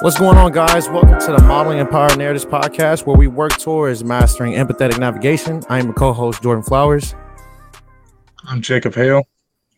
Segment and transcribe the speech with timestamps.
[0.00, 0.88] What's going on, guys?
[0.88, 5.64] Welcome to the Modeling and Power Narratives podcast, where we work towards mastering empathetic navigation.
[5.68, 7.16] I am your co-host Jordan Flowers.
[8.44, 9.24] I'm Jacob Hale.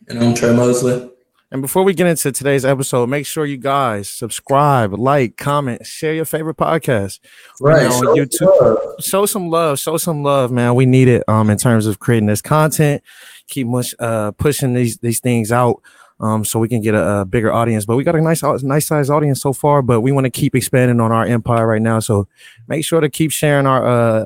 [0.09, 1.09] And I'm Trey Mosley.
[1.49, 6.13] And before we get into today's episode, make sure you guys subscribe, like, comment, share
[6.13, 7.19] your favorite podcast.
[7.59, 7.87] Right.
[7.87, 8.61] on show YouTube.
[8.61, 9.03] love.
[9.03, 9.79] Show some love.
[9.79, 10.75] Show some love, man.
[10.75, 13.01] We need it um in terms of creating this content.
[13.47, 15.81] Keep much uh pushing these these things out
[16.21, 17.85] um so we can get a, a bigger audience.
[17.85, 20.55] But we got a nice nice size audience so far, but we want to keep
[20.55, 21.99] expanding on our empire right now.
[21.99, 22.27] So
[22.67, 24.25] make sure to keep sharing our uh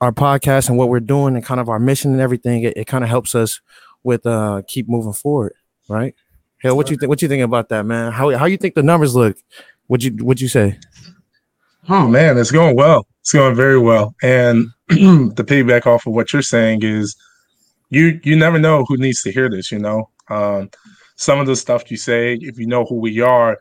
[0.00, 2.64] our podcast and what we're doing and kind of our mission and everything.
[2.64, 3.60] It, it kind of helps us
[4.02, 5.54] with uh keep moving forward,
[5.88, 6.14] right?
[6.58, 7.08] Hale, what you think?
[7.08, 8.12] What you think about that, man?
[8.12, 9.36] How how you think the numbers look?
[9.88, 10.78] Would you would you say?
[11.88, 13.06] Oh man, it's going well.
[13.20, 14.14] It's going very well.
[14.22, 17.16] And the piggyback off of what you're saying is
[17.90, 20.08] you you never know who needs to hear this, you know.
[20.28, 20.70] Um
[21.22, 23.56] some of the stuff you say, if you know who we are,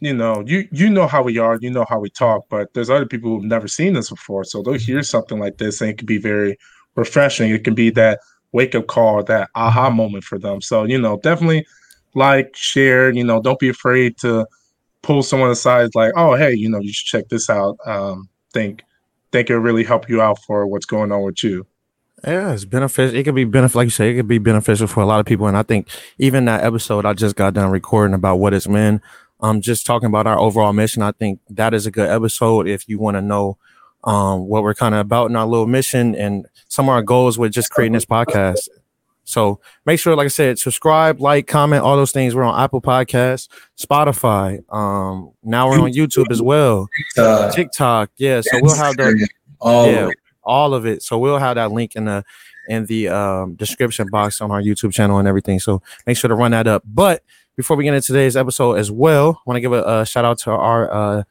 [0.00, 2.88] you know, you you know how we are, you know how we talk, but there's
[2.88, 4.42] other people who've never seen this before.
[4.44, 6.56] So they'll hear something like this and it can be very
[6.96, 7.50] refreshing.
[7.50, 8.20] It can be that
[8.52, 10.62] wake up call, that aha moment for them.
[10.62, 11.66] So, you know, definitely
[12.14, 14.46] like, share, you know, don't be afraid to
[15.02, 17.76] pull someone aside like, oh, hey, you know, you should check this out.
[17.86, 18.82] Um, think
[19.30, 21.66] think it'll really help you out for what's going on with you.
[22.26, 23.16] Yeah, it's beneficial.
[23.16, 25.26] It could be beneficial, like you say, it could be beneficial for a lot of
[25.26, 25.46] people.
[25.46, 29.02] And I think even that episode I just got done recording about what it's meant,
[29.40, 31.02] um, just talking about our overall mission.
[31.02, 33.58] I think that is a good episode if you want to know
[34.04, 37.38] um what we're kind of about in our little mission and some of our goals
[37.38, 38.68] with just creating this podcast.
[39.24, 42.34] So make sure, like I said, subscribe, like, comment, all those things.
[42.34, 44.62] We're on Apple Podcasts, Spotify.
[44.72, 46.88] Um, now we're on YouTube as well,
[47.54, 48.10] TikTok.
[48.16, 49.28] Yeah, so we'll have the
[49.86, 50.10] yeah.
[50.44, 51.02] All of it.
[51.02, 52.24] So we'll have that link in the
[52.68, 55.60] in the um, description box on our YouTube channel and everything.
[55.60, 56.82] So make sure to run that up.
[56.86, 57.22] But
[57.56, 60.24] before we get into today's episode as well, I want to give a, a shout
[60.24, 61.22] out to our uh,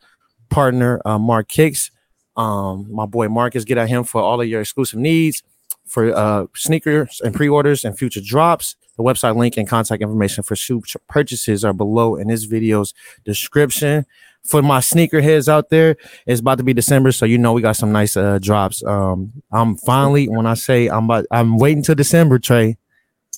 [0.50, 1.92] partner uh, Mark Kicks.
[2.36, 5.44] Um, my boy Marcus, get at him for all of your exclusive needs
[5.86, 8.76] for uh, sneakers and pre-orders and future drops.
[8.98, 12.94] The website link and contact information for shoe purchases are below in this video's
[13.26, 14.06] description.
[14.46, 15.96] For my sneaker heads out there,
[16.28, 18.84] it's about to be December, so you know we got some nice uh drops.
[18.84, 22.78] Um, I'm finally when I say I'm about, I'm waiting till December, Trey.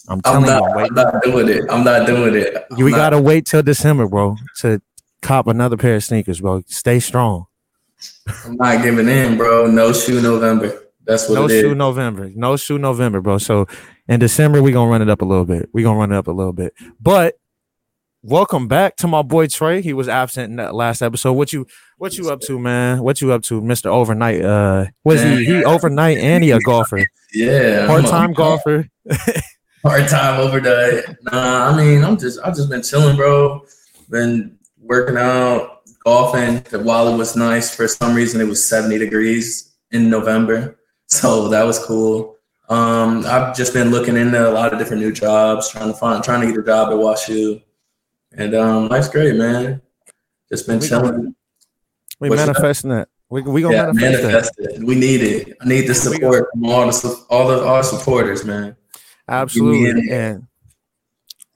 [0.10, 0.96] I'm I'm telling you, not, I'm I'm waiting.
[0.96, 1.64] not doing it.
[1.70, 2.66] I'm not doing it.
[2.72, 4.82] I'm we not- gotta wait till December, bro, to
[5.22, 6.64] cop another pair of sneakers, bro.
[6.68, 7.46] Stay strong.
[8.44, 9.68] I'm not giving in, bro.
[9.68, 10.85] No shoe November.
[11.06, 11.62] That's what No it is.
[11.62, 12.32] shoe November.
[12.36, 13.38] No shoe November, bro.
[13.38, 13.68] So
[14.08, 15.70] in December, we're gonna run it up a little bit.
[15.74, 16.74] We're gonna run it up a little bit.
[17.00, 17.36] But
[18.24, 19.82] welcome back to my boy Trey.
[19.82, 21.34] He was absent in that last episode.
[21.34, 21.68] What you
[21.98, 23.02] what you up to, man?
[23.04, 23.88] What you up to, Mr.
[23.88, 24.44] Overnight?
[24.44, 27.06] Uh was he he overnight and he a golfer?
[27.34, 27.86] Yeah.
[27.88, 28.88] Part-time golfer.
[29.84, 31.04] Part time overnight.
[31.24, 33.66] Nah, I mean, I'm just I've just been chilling, bro.
[34.10, 36.64] Been working out, golfing.
[36.86, 40.78] While it was nice, for some reason it was 70 degrees in November.
[41.08, 42.38] So that was cool.
[42.70, 46.24] Um, I've just been looking into a lot of different new jobs, trying to find
[46.24, 47.62] trying to get a job at WashU.
[48.34, 49.82] And um, life's great, man.
[50.50, 51.36] Just been We chilling.
[52.20, 53.10] We What's manifesting that.
[53.30, 54.84] We we gonna Yeah, manifest manifest it.
[54.84, 55.58] We need it.
[55.62, 58.76] I need the support from all the all the all supporters, man.
[59.28, 60.12] Absolutely.
[60.12, 60.48] And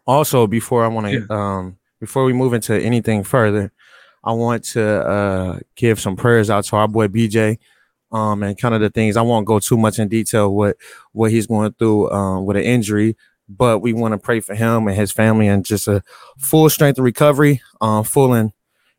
[0.05, 3.71] also before I want to um before we move into anything further,
[4.23, 7.57] I want to uh give some prayers out to our boy BJ.
[8.11, 10.77] Um and kind of the things I won't go too much in detail what
[11.11, 13.15] what he's going through um with an injury,
[13.47, 16.01] but we want to pray for him and his family and just a
[16.37, 18.51] full strength recovery, um full and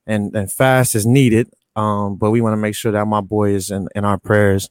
[0.06, 1.50] and, and fast as needed.
[1.76, 4.68] Um, but we want to make sure that my boy is in, in our prayers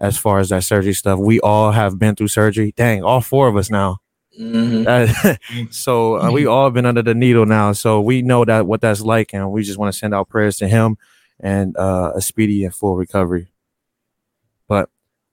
[0.00, 1.18] as far as that surgery stuff.
[1.18, 2.72] We all have been through surgery.
[2.76, 3.98] Dang, all four of us now.
[4.38, 4.84] Mhm.
[4.84, 5.38] That-
[5.70, 7.72] so uh, we all been under the needle now.
[7.72, 10.56] So we know that what that's like, and we just want to send out prayers
[10.56, 10.96] to him
[11.38, 13.49] and uh, a speedy and full recovery.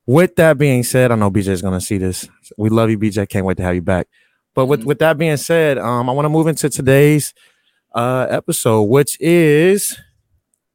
[0.07, 2.27] With that being said, I know BJ is gonna see this.
[2.57, 3.27] We love you, BJ.
[3.27, 4.07] Can't wait to have you back.
[4.55, 4.85] But with Mhm.
[4.85, 7.33] with that being said, um, I want to move into today's
[7.93, 9.97] uh episode, which is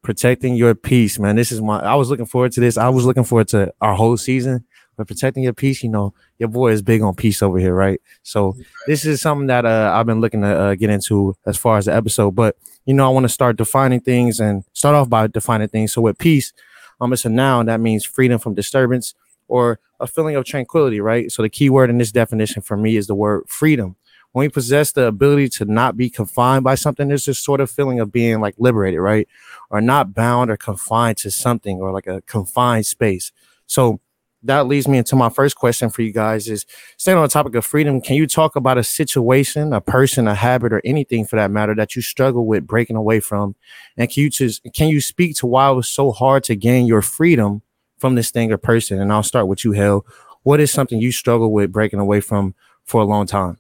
[0.03, 1.37] protecting your peace, man.
[1.37, 2.77] This is my I was looking forward to this.
[2.77, 4.65] I was looking forward to our whole season.
[4.99, 7.99] But protecting your peace, you know, your boy is big on peace over here, right?
[8.23, 8.55] So
[8.87, 11.87] this is something that uh, I've been looking to uh, get into as far as
[11.87, 12.33] the episode.
[12.35, 15.93] But you know, I want to start defining things and start off by defining things.
[15.95, 16.53] So with peace,
[17.01, 19.15] um, it's a noun that means freedom from disturbance
[19.53, 21.31] or a feeling of tranquility, right?
[21.31, 23.97] So the key word in this definition for me is the word freedom.
[24.33, 27.71] When we possess the ability to not be confined by something, there's this sort of
[27.71, 29.29] feeling of being like liberated, right?
[29.69, 33.31] Or not bound or confined to something or like a confined space.
[33.67, 34.01] So
[34.43, 36.65] that leads me into my first question for you guys is
[36.97, 40.35] staying on the topic of freedom can you talk about a situation a person a
[40.35, 43.55] habit or anything for that matter that you struggle with breaking away from
[43.97, 46.87] and can you just can you speak to why it was so hard to gain
[46.87, 47.63] your freedom
[48.03, 50.05] from this thing or person and i'll start with you Hale
[50.43, 52.55] what is something you struggle with breaking away from
[52.85, 53.57] for a long time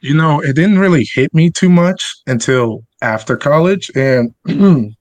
[0.00, 4.34] you know it didn't really hit me too much until after college and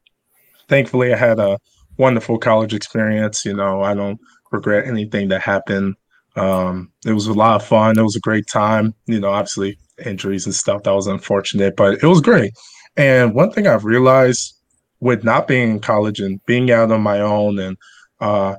[0.69, 1.57] thankfully i had a
[2.01, 3.45] wonderful college experience.
[3.45, 4.19] You know, I don't
[4.51, 5.95] regret anything that happened.
[6.35, 7.97] Um, it was a lot of fun.
[7.97, 8.93] It was a great time.
[9.05, 12.53] You know, obviously injuries and stuff that was unfortunate, but it was great.
[12.97, 14.55] And one thing I've realized
[15.01, 17.77] with not being in college and being out on my own and
[18.21, 18.55] uh,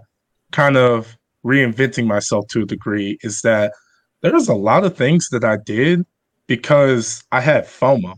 [0.51, 3.73] kind of reinventing myself to a degree is that
[4.21, 6.05] there's a lot of things that I did
[6.47, 8.17] because I had FOMO,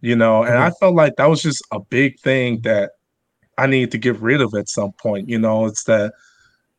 [0.00, 0.62] you know, and mm-hmm.
[0.62, 2.92] I felt like that was just a big thing that
[3.56, 5.28] I needed to get rid of at some point.
[5.28, 6.14] You know, it's that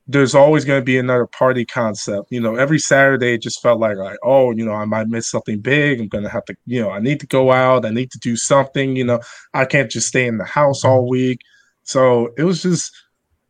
[0.07, 2.31] there's always going to be another party concept.
[2.31, 5.29] You know, every Saturday it just felt like like oh, you know, I might miss
[5.29, 5.99] something big.
[5.99, 7.85] I'm going to have to, you know, I need to go out.
[7.85, 8.95] I need to do something.
[8.95, 9.19] You know,
[9.53, 11.11] I can't just stay in the house all mm-hmm.
[11.11, 11.41] week.
[11.83, 12.93] So it was just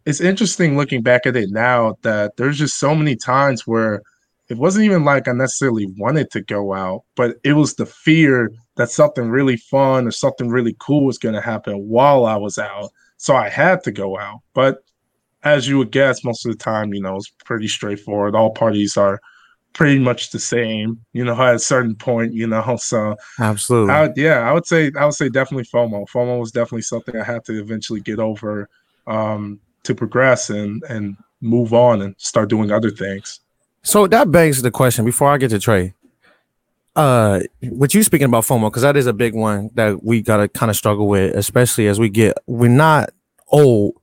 [0.06, 4.02] it's interesting looking back at it now that there's just so many times where
[4.48, 8.52] it wasn't even like I necessarily wanted to go out, but it was the fear
[8.76, 12.60] that something really fun or something really cool was going to happen while I was
[12.60, 14.42] out so I had to go out.
[14.54, 14.84] But
[15.46, 18.36] as you would guess, most of the time, you know, it's pretty straightforward.
[18.36, 19.22] All parties are
[19.74, 22.78] pretty much the same, you know, at a certain point, you know.
[22.82, 26.08] So absolutely, I, yeah, I would say I would say definitely FOMO.
[26.10, 28.68] FOMO was definitely something I had to eventually get over
[29.08, 33.40] um, to progress and and move on and start doing other things.
[33.84, 35.94] So that begs the question before I get to Trey
[36.96, 40.48] uh what you speaking about FOMO because that is a big one that we gotta
[40.48, 43.10] kind of struggle with, especially as we get we're not
[43.50, 43.96] old,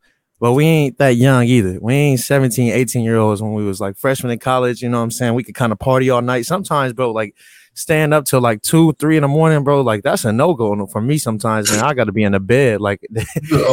[0.42, 1.78] but we ain't that young either.
[1.80, 4.98] We ain't 17, 18 year olds when we was like freshmen in college, you know
[4.98, 5.34] what I'm saying?
[5.34, 6.46] We could kind of party all night.
[6.46, 7.36] Sometimes, bro, like
[7.74, 9.82] stand up till like two, three in the morning, bro.
[9.82, 11.84] Like that's a no-go for me sometimes, man.
[11.84, 12.80] I gotta be in the bed.
[12.80, 13.24] Like oh,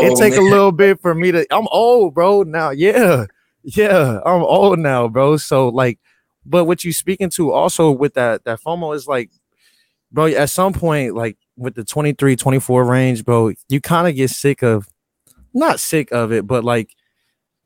[0.06, 0.44] it take man.
[0.44, 2.44] a little bit for me to I'm old, bro.
[2.44, 3.26] Now, yeah.
[3.64, 5.38] Yeah, I'm old now, bro.
[5.38, 5.98] So like
[6.46, 9.32] but what you speaking to also with that that FOMO is like,
[10.12, 14.30] bro, at some point, like with the 23, 24 range, bro, you kind of get
[14.30, 14.88] sick of
[15.54, 16.96] not sick of it, but like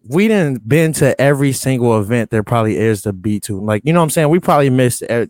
[0.07, 3.59] we didn't been to every single event there probably is to be to.
[3.59, 4.29] Like, you know what I'm saying?
[4.29, 5.29] We probably missed a,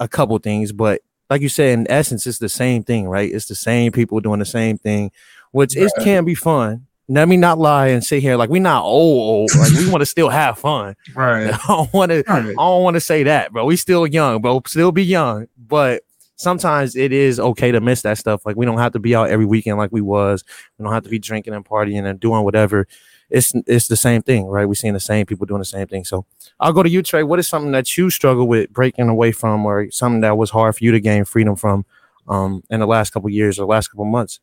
[0.00, 3.32] a couple things, but like you said, in essence, it's the same thing, right?
[3.32, 5.12] It's the same people doing the same thing,
[5.52, 5.86] which right.
[5.86, 9.50] it can be fun let me not lie and sit here like we not old,
[9.52, 9.60] old.
[9.60, 10.94] like we want to still have fun.
[11.14, 11.52] Right.
[11.52, 12.24] I don't want right.
[12.24, 12.32] to.
[12.32, 13.64] I don't want to say that, bro.
[13.64, 14.62] We still young, bro.
[14.66, 16.02] Still be young, but
[16.42, 18.44] sometimes it is okay to miss that stuff.
[18.44, 20.44] Like we don't have to be out every weekend like we was.
[20.78, 22.86] We don't have to be drinking and partying and doing whatever.
[23.30, 24.66] It's it's the same thing, right?
[24.66, 26.04] We're seeing the same people doing the same thing.
[26.04, 26.26] So
[26.60, 27.22] I'll go to you, Trey.
[27.22, 30.76] What is something that you struggle with breaking away from, or something that was hard
[30.76, 31.86] for you to gain freedom from,
[32.28, 34.40] um, in the last couple years or last couple months?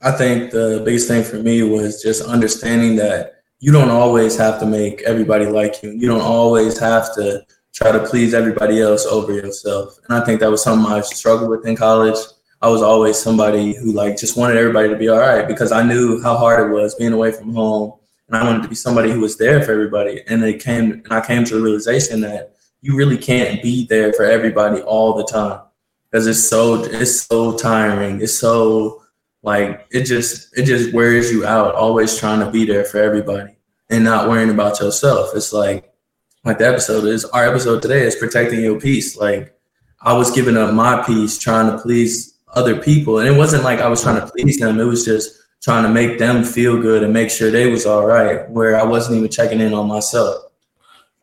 [0.00, 4.58] I think the biggest thing for me was just understanding that you don't always have
[4.60, 5.90] to make everybody like you.
[5.90, 7.44] You don't always have to
[7.78, 9.98] try to please everybody else over yourself.
[10.08, 12.16] And I think that was something I struggled with in college.
[12.60, 15.84] I was always somebody who like just wanted everybody to be all right because I
[15.84, 17.92] knew how hard it was being away from home.
[18.26, 20.22] And I wanted to be somebody who was there for everybody.
[20.26, 24.12] And it came and I came to the realization that you really can't be there
[24.12, 25.60] for everybody all the time.
[26.10, 28.20] Because it's so it's so tiring.
[28.20, 29.02] It's so
[29.44, 33.56] like it just it just wears you out always trying to be there for everybody
[33.88, 35.90] and not worrying about yourself it's like
[36.44, 37.24] like the episode is.
[37.26, 39.16] Our episode today is protecting your peace.
[39.16, 39.54] Like
[40.00, 43.18] i was giving up my peace trying to please other people.
[43.18, 44.80] And it wasn't like i was trying to please them.
[44.80, 48.06] It was just trying to make them feel good and make sure they was all
[48.06, 50.44] right where i wasn't even checking in on myself.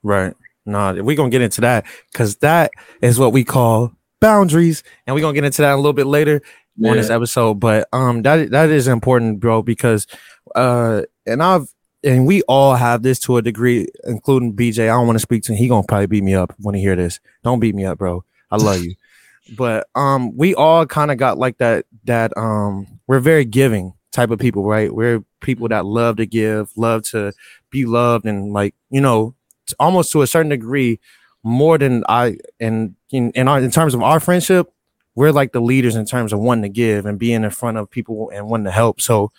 [0.03, 0.35] Right.
[0.65, 5.15] No nah, we're gonna get into that because that is what we call boundaries and
[5.15, 6.41] we're gonna get into that a little bit later
[6.77, 6.91] yeah.
[6.91, 7.59] on this episode.
[7.59, 10.07] But um, that that is important, bro, because
[10.55, 11.67] uh, and I've
[12.05, 14.83] and we all have this to a degree, including BJ.
[14.83, 15.57] I don't want to speak to him.
[15.57, 17.19] He gonna probably beat me up when he hear this.
[17.43, 18.23] Don't beat me up, bro.
[18.51, 18.95] I love you.
[19.57, 21.85] but um, we all kind of got like that.
[22.05, 24.93] That um, we're very giving type of people, right?
[24.93, 27.33] We're people that love to give, love to
[27.71, 29.33] be loved, and like you know,
[29.79, 30.99] almost to a certain degree,
[31.43, 34.71] more than I and in in, our, in terms of our friendship,
[35.15, 37.89] we're like the leaders in terms of wanting to give and being in front of
[37.89, 39.01] people and wanting to help.
[39.01, 39.31] So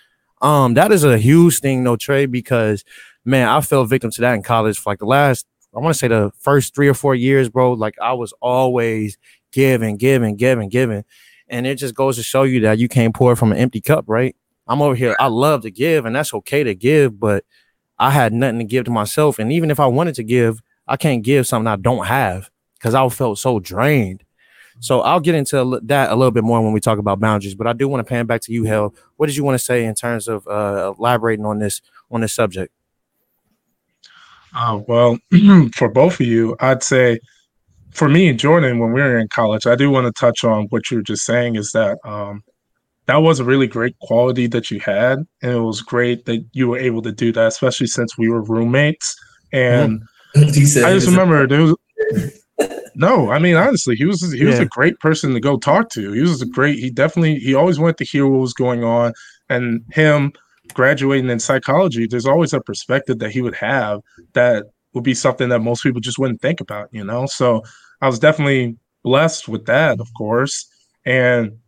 [0.43, 2.85] um that is a huge thing, no Trey, because
[3.25, 5.99] man, I fell victim to that in college for like the last, I want to
[5.99, 7.73] say the first three or four years, bro.
[7.73, 9.19] Like I was always
[9.53, 11.05] giving, giving, giving, giving.
[11.49, 14.05] And it just goes to show you that you can't pour from an empty cup,
[14.09, 14.35] right?
[14.67, 15.17] I'm over here.
[15.21, 17.45] I love to give, and that's okay to give, but
[17.99, 19.39] I had nothing to give to myself.
[19.39, 22.95] And even if I wanted to give, I can't give something I don't have because
[22.95, 24.25] I felt so drained.
[24.81, 27.55] So I'll get into that a little bit more when we talk about boundaries.
[27.55, 28.95] But I do want to pan back to you, Hale.
[29.17, 31.81] What did you want to say in terms of uh, elaborating on this
[32.11, 32.73] on this subject?
[34.55, 35.19] Uh, well,
[35.75, 37.21] for both of you, I'd say
[37.91, 40.67] for me and Jordan, when we were in college, I do want to touch on
[40.71, 42.43] what you were just saying is that um,
[43.07, 45.19] that was a really great quality that you had.
[45.43, 48.43] And it was great that you were able to do that, especially since we were
[48.43, 49.17] roommates.
[49.53, 50.03] And
[50.37, 50.85] mm-hmm.
[50.85, 51.75] I just remember there was
[52.97, 54.63] no, I mean honestly, he was he was yeah.
[54.63, 56.13] a great person to go talk to.
[56.13, 56.79] He was a great.
[56.79, 59.13] He definitely he always wanted to hear what was going on,
[59.49, 60.33] and him
[60.75, 64.01] graduating in psychology, there's always a perspective that he would have
[64.33, 67.27] that would be something that most people just wouldn't think about, you know.
[67.27, 67.63] So
[68.01, 70.67] I was definitely blessed with that, of course.
[71.05, 71.59] And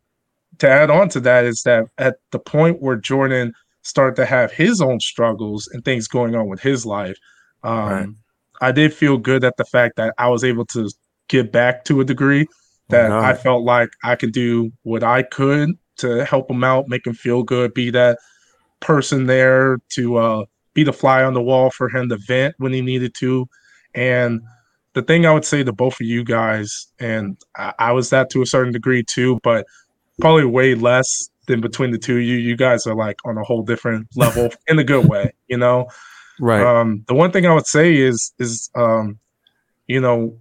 [0.58, 4.52] to add on to that is that at the point where Jordan started to have
[4.52, 7.18] his own struggles and things going on with his life,
[7.62, 8.08] um, right.
[8.60, 10.90] I did feel good at the fact that I was able to
[11.28, 12.46] give back to a degree
[12.88, 16.88] that oh, I felt like I could do what I could to help him out,
[16.88, 18.18] make him feel good, be that
[18.80, 20.44] person there to uh,
[20.74, 23.46] be the fly on the wall for him to vent when he needed to.
[23.94, 24.40] And
[24.94, 28.30] the thing I would say to both of you guys, and I, I was that
[28.30, 29.66] to a certain degree too, but
[30.20, 32.36] probably way less than between the two of you.
[32.36, 35.88] You guys are like on a whole different level in a good way, you know.
[36.40, 36.62] Right.
[36.62, 39.18] Um, the one thing I would say is is um,
[39.88, 40.38] you know,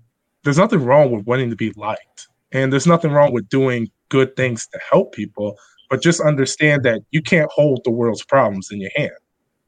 [0.47, 4.33] there's nothing wrong with wanting to be liked, and there's nothing wrong with doing good
[4.37, 5.57] things to help people.
[5.89, 9.11] But just understand that you can't hold the world's problems in your hand,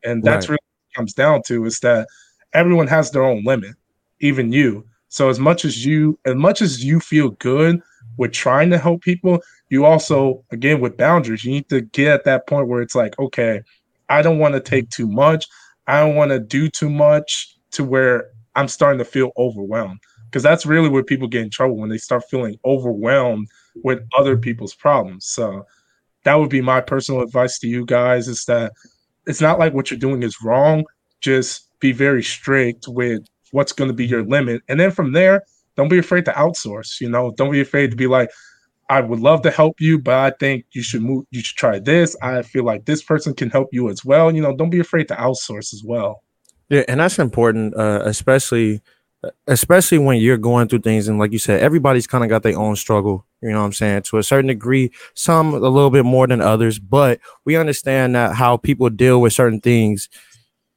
[0.05, 0.53] and that's right.
[0.53, 2.07] really comes down to is that
[2.53, 3.75] everyone has their own limit,
[4.21, 4.85] even you.
[5.09, 7.81] So as much as you, as much as you feel good
[8.15, 12.23] with trying to help people, you also, again, with boundaries, you need to get at
[12.23, 13.63] that point where it's like, okay,
[14.07, 15.45] I don't want to take too much.
[15.87, 19.99] I don't want to do too much to where I'm starting to feel overwhelmed.
[20.29, 23.47] Because that's really where people get in trouble when they start feeling overwhelmed
[23.83, 25.25] with other people's problems.
[25.25, 25.65] So
[26.23, 28.73] that would be my personal advice to you guys is that
[29.25, 30.85] it's not like what you're doing is wrong.
[31.21, 34.61] Just be very strict with what's going to be your limit.
[34.67, 35.43] And then from there,
[35.75, 36.99] don't be afraid to outsource.
[36.99, 38.29] You know, don't be afraid to be like,
[38.89, 41.25] I would love to help you, but I think you should move.
[41.29, 42.15] You should try this.
[42.21, 44.33] I feel like this person can help you as well.
[44.33, 46.23] You know, don't be afraid to outsource as well.
[46.69, 48.81] Yeah, and that's important, uh, especially
[49.47, 52.57] especially when you're going through things and like you said, everybody's kind of got their
[52.57, 53.25] own struggle.
[53.41, 54.03] You know what I'm saying?
[54.03, 58.35] To a certain degree, some a little bit more than others, but we understand that
[58.35, 60.09] how people deal with certain things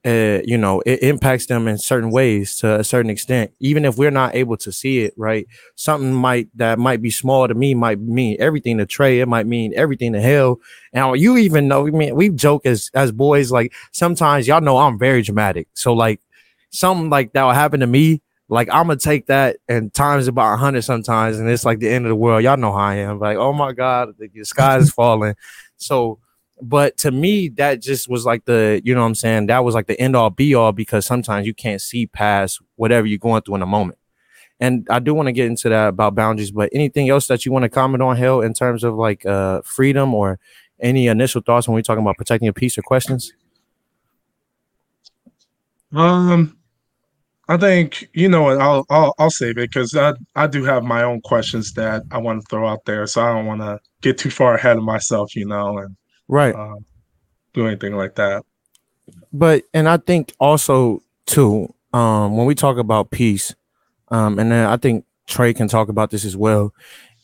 [0.04, 3.52] uh, you know, it impacts them in certain ways to a certain extent.
[3.60, 5.46] Even if we're not able to see it, right?
[5.76, 9.20] Something might that might be small to me might mean everything to Trey.
[9.20, 10.58] It might mean everything to Hale.
[10.92, 14.78] And you even know, I mean, we joke as as boys, like sometimes y'all know
[14.78, 15.68] I'm very dramatic.
[15.74, 16.20] So like
[16.70, 18.22] something like that will happen to me.
[18.52, 21.88] Like I'm gonna take that and times about a hundred sometimes, and it's like the
[21.88, 22.42] end of the world.
[22.42, 23.18] Y'all know how I am.
[23.18, 25.34] Like, oh my god, the sky is falling.
[25.76, 26.18] So
[26.62, 29.74] but to me that just was like the you know what i'm saying that was
[29.74, 33.42] like the end all be all because sometimes you can't see past whatever you're going
[33.42, 33.98] through in a moment
[34.60, 37.50] and i do want to get into that about boundaries but anything else that you
[37.50, 40.38] want to comment on Hale in terms of like uh freedom or
[40.80, 43.32] any initial thoughts when we're talking about protecting your peace or questions
[45.92, 46.56] um
[47.52, 50.84] I think you know what I'll I'll, I'll save it because I I do have
[50.84, 53.78] my own questions that I want to throw out there, so I don't want to
[54.00, 55.94] get too far ahead of myself, you know, and
[56.28, 56.54] right.
[56.54, 56.76] uh,
[57.52, 58.42] do anything like that.
[59.34, 63.54] But and i think also too um when we talk about peace
[64.08, 66.72] um and then i think trey can talk about this as well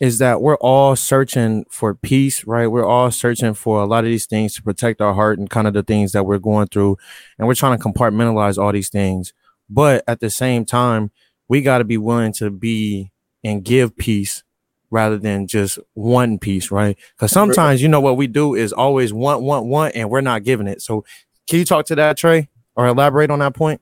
[0.00, 2.66] is that we're all searching for peace right?
[2.66, 5.66] We're all searching for a lot of these things to protect our heart and kind
[5.66, 6.98] of the things that we're going through
[7.38, 9.32] and we're trying to compartmentalize all these things
[9.68, 11.10] but at the same time
[11.48, 13.10] we got to be willing to be
[13.42, 14.42] and give peace
[14.90, 16.96] rather than just one peace, right?
[17.16, 20.44] Because sometimes you know what we do is always want, want, want, and we're not
[20.44, 20.80] giving it.
[20.82, 21.04] So,
[21.46, 23.80] can you talk to that, Trey, or elaborate on that point?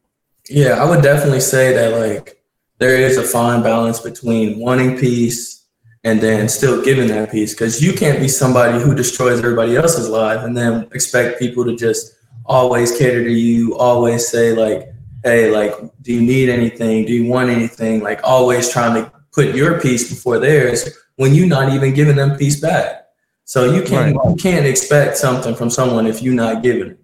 [0.49, 2.43] Yeah, I would definitely say that like
[2.79, 5.65] there is a fine balance between wanting peace
[6.05, 10.09] and then still giving that peace because you can't be somebody who destroys everybody else's
[10.09, 12.15] life and then expect people to just
[12.45, 14.93] always cater to you, always say like,
[15.27, 17.05] "Hey, like, do you need anything?
[17.05, 21.47] Do you want anything?" Like always trying to put your peace before theirs when you're
[21.47, 23.07] not even giving them peace back.
[23.45, 24.31] So you can't right.
[24.31, 26.99] you can't expect something from someone if you're not giving it.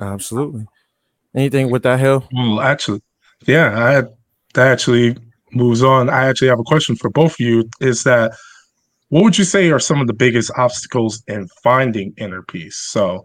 [0.00, 0.66] Absolutely.
[1.34, 2.26] Anything with that Hale?
[2.32, 3.00] Well, actually,
[3.46, 4.02] yeah, I
[4.54, 5.16] that actually
[5.52, 6.10] moves on.
[6.10, 7.68] I actually have a question for both of you.
[7.80, 8.32] Is that
[9.08, 12.76] what would you say are some of the biggest obstacles in finding inner peace?
[12.76, 13.24] So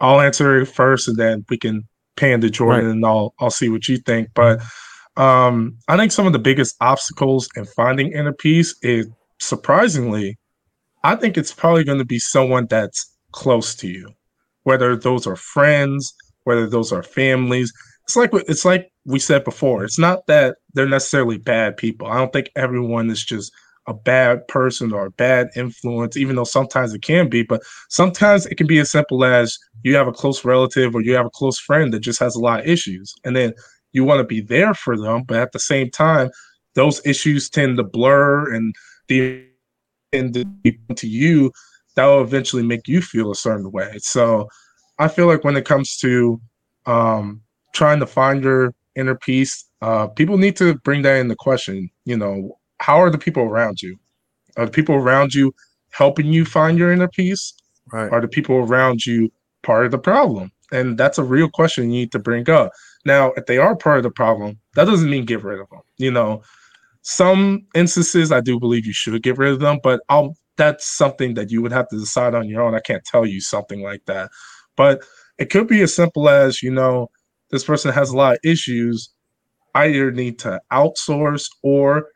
[0.00, 2.92] I'll answer it first, and then we can Panda Jordan, Right.
[2.92, 4.28] and I'll I'll see what you think.
[4.34, 4.60] But
[5.16, 9.08] um, I think some of the biggest obstacles in finding inner peace is
[9.40, 10.38] surprisingly,
[11.04, 14.08] I think it's probably going to be someone that's close to you,
[14.64, 16.12] whether those are friends,
[16.44, 17.72] whether those are families.
[18.04, 19.84] It's like it's like we said before.
[19.84, 22.06] It's not that they're necessarily bad people.
[22.06, 23.52] I don't think everyone is just
[23.86, 27.42] a bad person or a bad influence, even though sometimes it can be.
[27.42, 31.14] But sometimes it can be as simple as you have a close relative or you
[31.14, 33.52] have a close friend that just has a lot of issues, and then
[33.92, 36.30] you want to be there for them, but at the same time,
[36.74, 38.74] those issues tend to blur and
[39.08, 39.44] the
[40.12, 40.34] and
[40.96, 41.52] to you
[41.96, 43.94] that will eventually make you feel a certain way.
[43.98, 44.48] So
[44.98, 46.40] I feel like when it comes to
[46.86, 51.90] um, trying to find your inner peace, uh, people need to bring that into question.
[52.04, 53.98] You know, how are the people around you?
[54.56, 55.54] Are the people around you
[55.90, 57.54] helping you find your inner peace?
[57.92, 58.10] Right.
[58.10, 59.30] Are the people around you
[59.62, 60.50] part of the problem?
[60.72, 62.72] And that's a real question you need to bring up.
[63.04, 65.80] Now, if they are part of the problem, that doesn't mean get rid of them.
[65.98, 66.42] You know,
[67.02, 71.34] some instances I do believe you should get rid of them, but I'll that's something
[71.34, 72.74] that you would have to decide on your own.
[72.74, 74.30] I can't tell you something like that.
[74.76, 75.02] But
[75.38, 77.10] it could be as simple as, you know,
[77.50, 79.10] this person has a lot of issues.
[79.74, 82.06] I either need to outsource or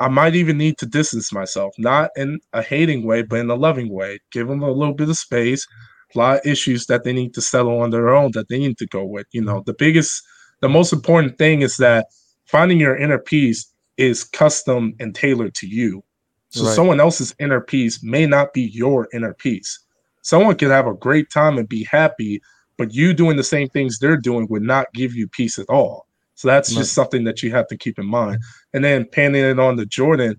[0.00, 3.54] I might even need to distance myself, not in a hating way, but in a
[3.54, 4.18] loving way.
[4.32, 5.66] Give them a little bit of space.
[6.14, 8.78] A lot of issues that they need to settle on their own that they need
[8.78, 9.26] to go with.
[9.32, 10.22] You know, the biggest,
[10.60, 12.06] the most important thing is that
[12.46, 16.02] finding your inner peace is custom and tailored to you.
[16.50, 16.74] So Right.
[16.74, 19.78] someone else's inner peace may not be your inner peace.
[20.22, 22.40] Someone could have a great time and be happy,
[22.78, 26.05] but you doing the same things they're doing would not give you peace at all.
[26.36, 26.78] So that's Right.
[26.78, 28.38] just something that you have to keep in mind.
[28.72, 30.36] And then panning it on to Jordan,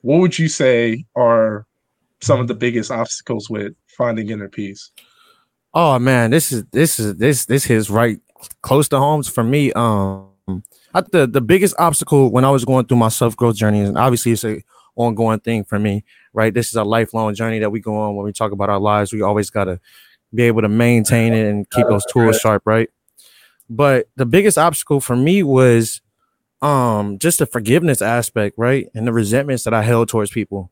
[0.00, 1.66] what would you say are
[2.20, 4.90] some of the biggest obstacles with finding inner peace?
[5.74, 8.18] Oh man, this is this is this this hits right
[8.62, 9.72] close to homes for me.
[9.72, 10.28] Um,
[10.94, 13.98] I, the the biggest obstacle when I was going through my self growth journey, and
[13.98, 14.62] obviously it's a
[14.96, 16.54] ongoing thing for me, right?
[16.54, 19.12] This is a lifelong journey that we go on when we talk about our lives.
[19.12, 19.80] We always gotta
[20.32, 22.88] be able to maintain it and keep those tools sharp, right?
[23.68, 26.00] But the biggest obstacle for me was
[26.62, 28.88] um just the forgiveness aspect, right?
[28.94, 30.70] And the resentments that I held towards people.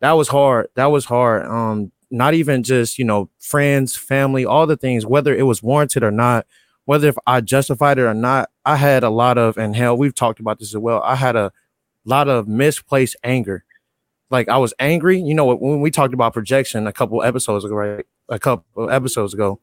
[0.00, 0.68] That was hard.
[0.76, 1.46] That was hard.
[1.46, 6.02] Um, not even just you know friends, family, all the things, whether it was warranted
[6.02, 6.46] or not,
[6.84, 8.50] whether if I justified it or not.
[8.64, 11.02] I had a lot of, and Hale, we've talked about this as well.
[11.02, 11.52] I had a
[12.04, 13.64] lot of misplaced anger.
[14.30, 17.74] Like I was angry, you know, when we talked about projection a couple episodes ago,
[17.74, 18.06] right?
[18.28, 19.60] A couple episodes ago,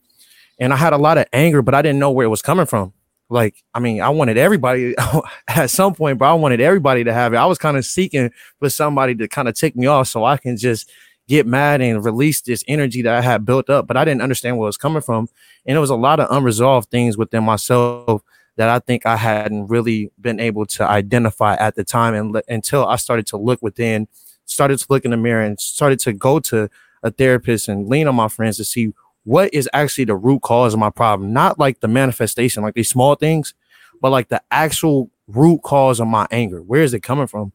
[0.59, 2.65] and I had a lot of anger, but I didn't know where it was coming
[2.65, 2.93] from.
[3.29, 4.95] Like, I mean, I wanted everybody
[5.47, 7.37] at some point, but I wanted everybody to have it.
[7.37, 10.37] I was kind of seeking for somebody to kind of take me off so I
[10.37, 10.89] can just
[11.27, 14.57] get mad and release this energy that I had built up, but I didn't understand
[14.57, 15.27] where it was coming from.
[15.65, 18.21] And it was a lot of unresolved things within myself
[18.55, 22.43] that I think I hadn't really been able to identify at the time and le-
[22.47, 24.07] until I started to look within,
[24.45, 26.69] started to look in the mirror and started to go to
[27.03, 28.93] a therapist and lean on my friends to see
[29.27, 32.87] what is actually the root cause of my problem, not like the manifestation, like these
[32.87, 33.53] small things,
[34.01, 36.63] but like the actual root cause of my anger.
[36.63, 37.51] Where is it coming from?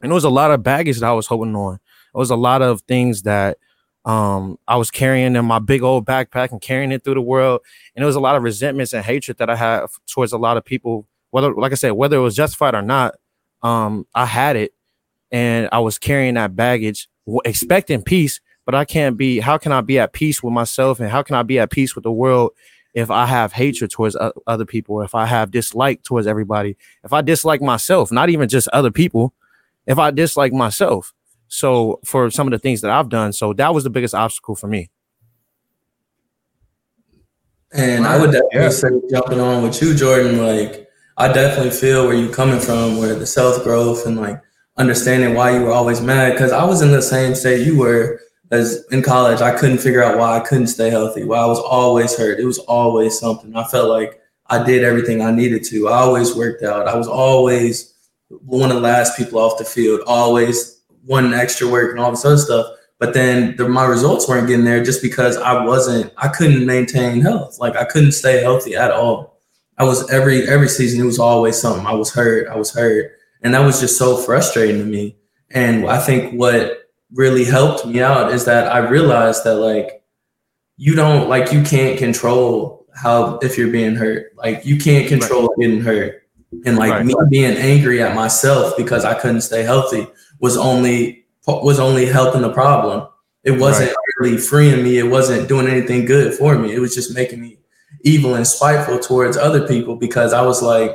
[0.00, 1.74] And there was a lot of baggage that I was holding on.
[1.74, 3.58] It was a lot of things that
[4.06, 7.60] um, I was carrying in my big old backpack and carrying it through the world.
[7.94, 10.56] And there was a lot of resentments and hatred that I had towards a lot
[10.56, 13.16] of people, whether, like I said, whether it was justified or not,
[13.62, 14.72] um, I had it
[15.30, 17.06] and I was carrying that baggage,
[17.44, 18.40] expecting peace.
[18.66, 21.36] But I can't be, how can I be at peace with myself and how can
[21.36, 22.50] I be at peace with the world
[22.92, 27.22] if I have hatred towards other people, if I have dislike towards everybody, if I
[27.22, 29.32] dislike myself, not even just other people,
[29.86, 31.14] if I dislike myself?
[31.48, 34.56] So for some of the things that I've done, so that was the biggest obstacle
[34.56, 34.90] for me.
[37.72, 38.68] And I would definitely Yeah.
[38.70, 43.14] say jumping on with you, Jordan, like I definitely feel where you're coming from, where
[43.14, 44.40] the self growth and like
[44.76, 46.36] understanding why you were always mad.
[46.36, 49.40] Cause I was in the same state you were as in college.
[49.40, 52.38] I couldn't figure out why I couldn't stay healthy, why I was always hurt.
[52.38, 53.56] It was always something.
[53.56, 55.88] I felt like I did everything I needed to.
[55.88, 56.88] I always worked out.
[56.88, 57.94] I was always
[58.28, 62.24] one of the last people off the field, always one extra work and all this
[62.24, 62.66] other stuff.
[62.98, 67.20] But then the, my results weren't getting there just because I wasn't, I couldn't maintain
[67.20, 67.58] health.
[67.58, 69.40] Like I couldn't stay healthy at all.
[69.78, 71.86] I was every every season, it was always something.
[71.86, 72.48] I was hurt.
[72.48, 73.12] I was hurt.
[73.42, 75.18] And that was just so frustrating to me.
[75.50, 80.02] And I think what really helped me out is that I realized that like
[80.76, 84.32] you don't like you can't control how if you're being hurt.
[84.36, 86.22] Like you can't control getting hurt.
[86.64, 87.06] And like Right.
[87.06, 90.06] me being angry at myself because I couldn't stay healthy
[90.40, 93.08] was only was only helping the problem.
[93.44, 94.98] It wasn't really freeing me.
[94.98, 96.74] It wasn't doing anything good for me.
[96.74, 97.58] It was just making me
[98.02, 100.90] evil and spiteful towards other people because I was like,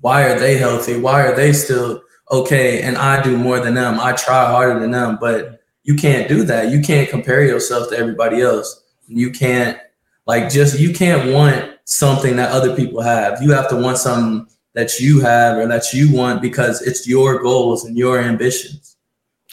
[0.00, 0.98] why are they healthy?
[0.98, 2.82] Why are they still okay?
[2.82, 3.98] And I do more than them.
[4.00, 6.70] I try harder than them, but you can't do that.
[6.70, 8.84] You can't compare yourself to everybody else.
[9.06, 9.78] You can't
[10.26, 13.42] like just you can't want something that other people have.
[13.42, 17.42] You have to want something that you have or that you want because it's your
[17.42, 18.96] goals and your ambitions.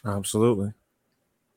[0.06, 0.74] Absolutely.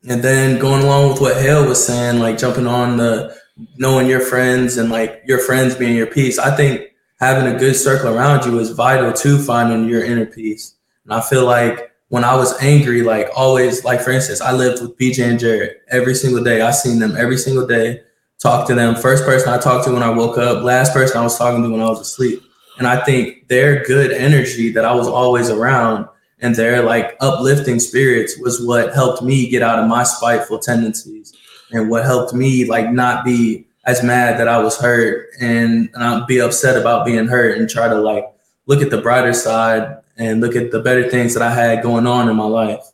[0.08, 3.36] And then going along with what Hale was saying, like jumping on the
[3.76, 6.38] knowing your friends and like your friends being your peace.
[6.38, 10.76] I think having a good circle around you is vital to finding your inner peace.
[11.08, 14.82] And I feel like when I was angry, like always, like for instance, I lived
[14.82, 16.60] with BJ and Jared every single day.
[16.60, 18.02] I seen them every single day,
[18.42, 18.94] talk to them.
[18.94, 21.70] First person I talked to when I woke up, last person I was talking to
[21.70, 22.42] when I was asleep.
[22.78, 26.06] And I think their good energy that I was always around
[26.40, 31.34] and their like uplifting spirits was what helped me get out of my spiteful tendencies
[31.72, 36.28] and what helped me like not be as mad that I was hurt and not
[36.28, 38.24] be upset about being hurt and try to like
[38.68, 42.06] look at the brighter side and look at the better things that I had going
[42.06, 42.84] on in my life.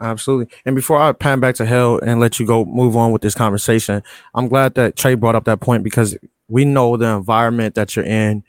[0.00, 0.54] Absolutely.
[0.64, 3.34] And before I pan back to Hale and let you go move on with this
[3.34, 4.02] conversation,
[4.34, 6.16] I'm glad that Trey brought up that point because
[6.48, 8.44] we know the environment that you're in.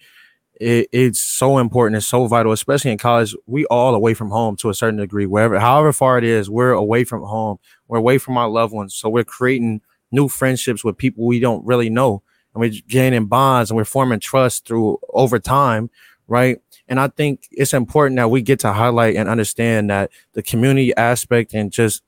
[0.60, 1.98] It, it's so important.
[1.98, 3.36] It's so vital, especially in college.
[3.46, 6.72] We all away from home to a certain degree, wherever, however far it is, we're
[6.72, 7.58] away from home.
[7.88, 8.96] We're away from our loved ones.
[8.96, 12.22] So we're creating new friendships with people we don't really know.
[12.54, 15.90] And we're gaining bonds and we're forming trust through over time,
[16.28, 16.60] right?
[16.88, 20.96] And I think it's important that we get to highlight and understand that the community
[20.96, 22.04] aspect and just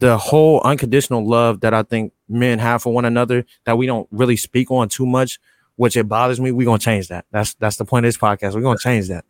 [0.00, 4.08] the whole unconditional love that I think men have for one another that we don't
[4.10, 5.38] really speak on too much,
[5.76, 6.52] which it bothers me.
[6.52, 7.26] We're gonna change that.
[7.30, 8.54] That's that's the point of this podcast.
[8.54, 9.24] We're gonna change that.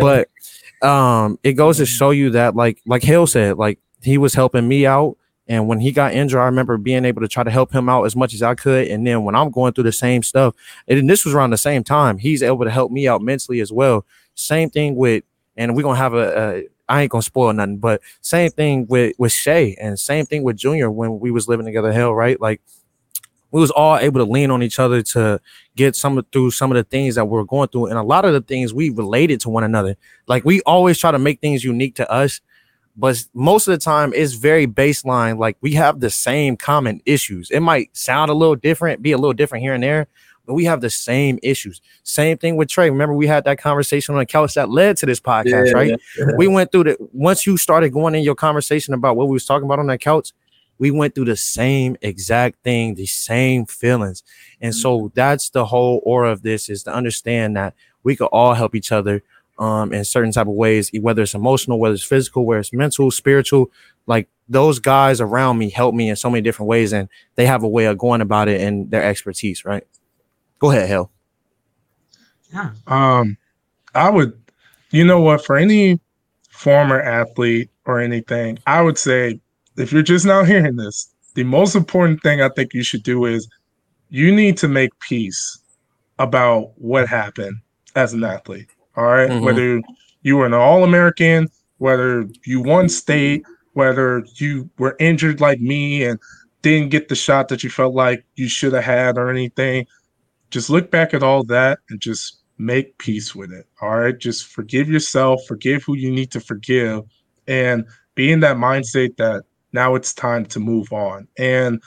[0.00, 0.28] But
[0.86, 4.66] um it goes to show you that like like Hale said, like he was helping
[4.66, 5.16] me out.
[5.48, 8.04] And when he got injured, I remember being able to try to help him out
[8.04, 8.86] as much as I could.
[8.88, 10.54] And then when I'm going through the same stuff,
[10.86, 13.72] and this was around the same time, he's able to help me out mentally as
[13.72, 14.06] well.
[14.34, 15.24] Same thing with,
[15.56, 19.14] and we're gonna have a, a I ain't gonna spoil nothing, but same thing with
[19.18, 21.92] with Shay and same thing with Junior when we was living together.
[21.92, 22.40] Hale, right?
[22.40, 22.60] Like
[23.50, 25.40] we was all able to lean on each other to
[25.76, 28.24] get some through some of the things that we are going through, and a lot
[28.24, 29.96] of the things we related to one another.
[30.26, 32.40] Like we always try to make things unique to us,
[32.96, 35.38] but most of the time it's very baseline.
[35.38, 37.50] Like we have the same common issues.
[37.50, 40.08] It might sound a little different, be a little different here and there,
[40.46, 41.80] but we have the same issues.
[42.02, 42.90] Same thing with Trey.
[42.90, 45.90] Remember, we had that conversation on the couch that led to this podcast, yeah, right?
[45.90, 46.36] Yeah, yeah.
[46.36, 49.46] We went through the once you started going in your conversation about what we was
[49.46, 50.32] talking about on that couch,
[50.78, 54.22] we went through the same exact thing, the same feelings.
[54.60, 55.06] And so mm-hmm.
[55.14, 58.92] that's the whole aura of this is to understand that we could all help each
[58.92, 59.22] other
[59.58, 63.10] um in certain type of ways, whether it's emotional, whether it's physical, whether it's mental,
[63.10, 63.70] spiritual.
[64.06, 67.62] Like those guys around me help me in so many different ways, and they have
[67.62, 69.86] a way of going about it and their expertise, right?
[70.62, 71.10] Go ahead, Hale.
[72.54, 72.70] Yeah.
[72.86, 73.36] Um,
[73.96, 74.40] I would,
[74.92, 75.98] you know what, for any
[76.50, 79.40] former athlete or anything, I would say
[79.76, 83.24] if you're just now hearing this, the most important thing I think you should do
[83.24, 83.48] is
[84.08, 85.58] you need to make peace
[86.20, 87.56] about what happened
[87.96, 88.68] as an athlete.
[88.96, 89.30] All right?
[89.30, 89.44] mm-hmm.
[89.44, 89.82] Whether
[90.22, 91.48] you were an All American,
[91.78, 96.20] whether you won state, whether you were injured like me and
[96.60, 99.88] didn't get the shot that you felt like you should have had or anything
[100.52, 103.66] just look back at all that and just make peace with it.
[103.80, 104.16] All right.
[104.16, 107.02] Just forgive yourself, forgive who you need to forgive,
[107.48, 107.84] and
[108.14, 111.26] be in that mindset that now it's time to move on.
[111.38, 111.82] And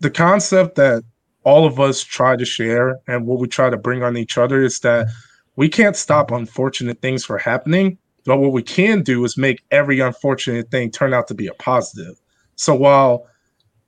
[0.00, 1.04] the concept that
[1.44, 4.62] all of us try to share and what we try to bring on each other
[4.62, 5.06] is that
[5.56, 7.98] we can't stop unfortunate things from happening.
[8.24, 11.54] But what we can do is make every unfortunate thing turn out to be a
[11.54, 12.20] positive.
[12.56, 13.26] So while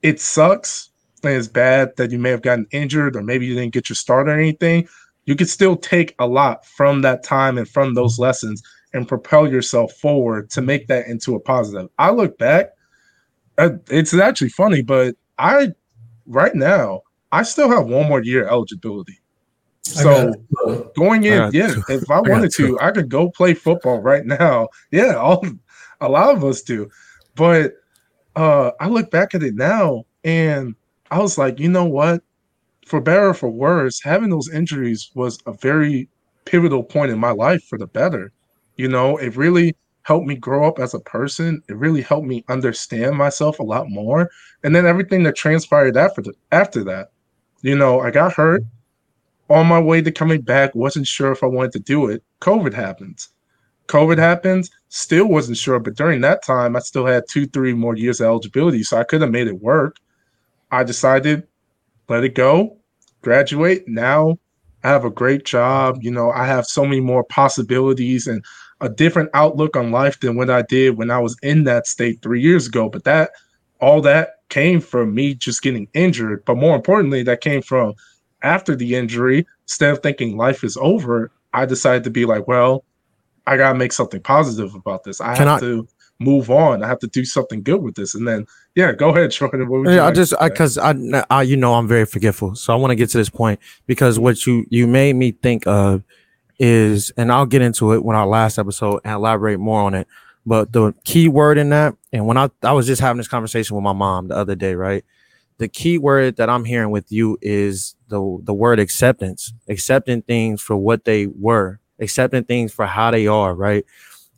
[0.02, 0.89] it sucks
[1.24, 4.28] as bad that you may have gotten injured or maybe you didn't get your start
[4.28, 4.88] or anything,
[5.24, 9.48] you could still take a lot from that time and from those lessons and propel
[9.48, 11.88] yourself forward to make that into a positive.
[11.98, 12.70] I look back,
[13.58, 15.68] uh, it's actually funny, but I
[16.26, 17.02] right now
[17.32, 19.20] I still have one more year eligibility.
[19.82, 20.32] So
[20.96, 24.68] going in, yeah, if I wanted to, I could go play football right now.
[24.90, 25.44] Yeah, all
[26.00, 26.90] a lot of us do.
[27.34, 27.74] But
[28.36, 30.74] uh I look back at it now and
[31.10, 32.22] I was like, you know what?
[32.86, 36.08] For better or for worse, having those injuries was a very
[36.44, 38.32] pivotal point in my life for the better.
[38.76, 41.62] You know, it really helped me grow up as a person.
[41.68, 44.30] It really helped me understand myself a lot more.
[44.64, 47.10] And then everything that transpired after the, after that.
[47.62, 48.62] You know, I got hurt
[49.50, 52.22] on my way to coming back, wasn't sure if I wanted to do it.
[52.40, 53.28] COVID happens.
[53.88, 57.96] COVID happens, still wasn't sure, but during that time, I still had two, three more
[57.96, 59.96] years of eligibility, so I could have made it work.
[60.70, 61.46] I decided
[62.08, 62.76] let it go.
[63.22, 63.86] graduate.
[63.86, 64.38] Now
[64.82, 65.98] I have a great job.
[66.02, 68.44] You know, I have so many more possibilities and
[68.80, 72.22] a different outlook on life than what I did when I was in that state
[72.22, 72.88] three years ago.
[72.88, 73.30] But that
[73.80, 76.44] all that came from me just getting injured.
[76.44, 77.94] But more importantly, that came from
[78.42, 82.84] after the injury, instead of thinking life is over, I decided to be like, well,
[83.46, 85.20] I gotta make something positive about this.
[85.20, 85.88] I Can have I, to
[86.20, 86.84] move on.
[86.84, 88.14] I have to do something good with this.
[88.14, 89.68] And then, yeah, go ahead, Jordan.
[89.86, 90.94] yeah, like I just because I,
[91.30, 94.18] I, you know, I'm very forgetful, so I want to get to this point because
[94.18, 96.04] what you you made me think of
[96.58, 100.06] is, and I'll get into it when our last episode and elaborate more on it.
[100.46, 103.74] But the key word in that, and when I I was just having this conversation
[103.74, 105.04] with my mom the other day, right?
[105.58, 110.60] The key word that I'm hearing with you is the the word acceptance, accepting things
[110.62, 113.84] for what they were, accepting things for how they are, right?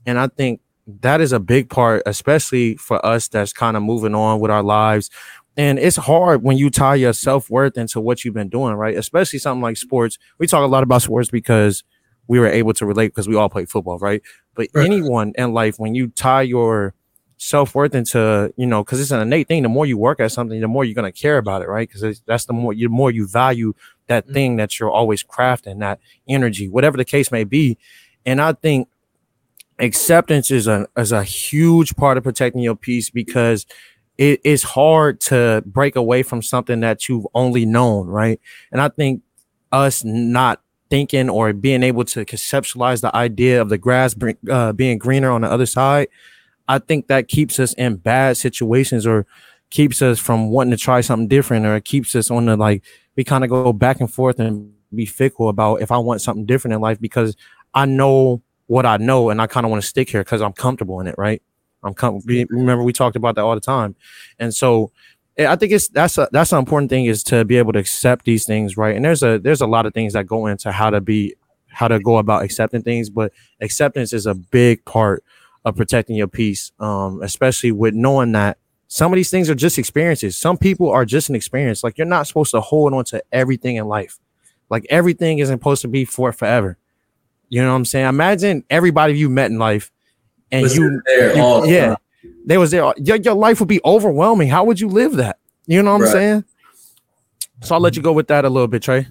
[0.07, 4.15] And I think that is a big part, especially for us that's kind of moving
[4.15, 5.11] on with our lives.
[5.57, 8.97] And it's hard when you tie your self worth into what you've been doing, right?
[8.97, 10.19] Especially something like sports.
[10.39, 11.85] We talk a lot about sports because
[12.27, 14.23] we were able to relate because we all play football, right?
[14.55, 14.87] But right.
[14.87, 16.95] anyone in life, when you tie your
[17.43, 19.65] self worth into, you know, because it's an innate thing.
[19.65, 21.89] The more you work at something, the more you're gonna care about it, right?
[21.89, 23.75] Because that's the more you more you value
[24.07, 24.33] that mm-hmm.
[24.33, 27.79] thing that you're always crafting, that energy, whatever the case may be.
[28.25, 28.89] And I think
[29.79, 33.67] acceptance is a is a huge part of protecting your peace because
[34.19, 38.41] it is hard to break away from something that you've only known, right?
[38.71, 39.23] And I think
[39.73, 44.15] us not thinking or being able to conceptualize the idea of the grass
[44.51, 46.09] uh, being greener on the other side,
[46.69, 49.27] I think that keeps us in bad situations or
[49.71, 52.85] keeps us from wanting to try something different or it keeps us on the like
[53.17, 56.45] we kind of go back and forth and be fickle about if I want something
[56.45, 57.35] different in life because
[57.73, 60.55] I know what I know, and I kind of want to stick here because I'm
[60.55, 61.43] comfortable in it, right?
[61.83, 63.95] I'm com- remember we talked about that all the time,
[64.39, 64.93] and so
[65.39, 68.25] I think it's that's a that's an important thing is to be able to accept
[68.25, 68.97] these things, right?
[68.97, 71.35] And there's a there's a lot of things that go into how to be
[71.69, 75.23] how to go about accepting things, but acceptance is a big part
[75.67, 78.57] of protecting your peace, um, especially with knowing that
[78.89, 80.37] some of these things are just experiences.
[80.39, 81.85] Some people are just an experience.
[81.85, 84.19] Like you're not supposed to hold on to everything in life.
[84.71, 86.79] Like everything isn't supposed to be for forever.
[87.53, 88.07] You know what I'm saying?
[88.07, 89.93] Imagine everybody you met in life
[90.51, 91.03] and was you, you
[91.67, 91.97] yeah, time.
[92.47, 92.95] they was there.
[92.97, 94.49] Your, your life would be overwhelming.
[94.49, 95.39] How would you live that?
[95.67, 96.07] You know what right.
[96.07, 96.45] I'm saying?
[97.61, 99.07] So I'll let you go with that a little bit, Trey.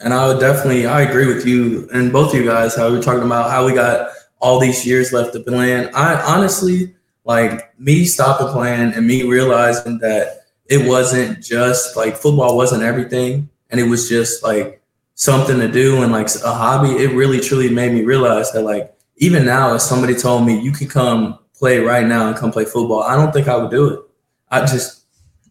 [0.00, 2.76] And I would definitely, I agree with you and both of you guys.
[2.76, 5.90] How we are talking about how we got all these years left to plan.
[5.94, 12.58] I honestly like me stopping playing and me realizing that it wasn't just like football
[12.58, 14.82] wasn't everything, and it was just like
[15.18, 18.94] something to do and like a hobby, it really truly made me realize that like
[19.16, 22.64] even now, if somebody told me you could come play right now and come play
[22.64, 24.00] football, I don't think I would do it.
[24.50, 25.02] I just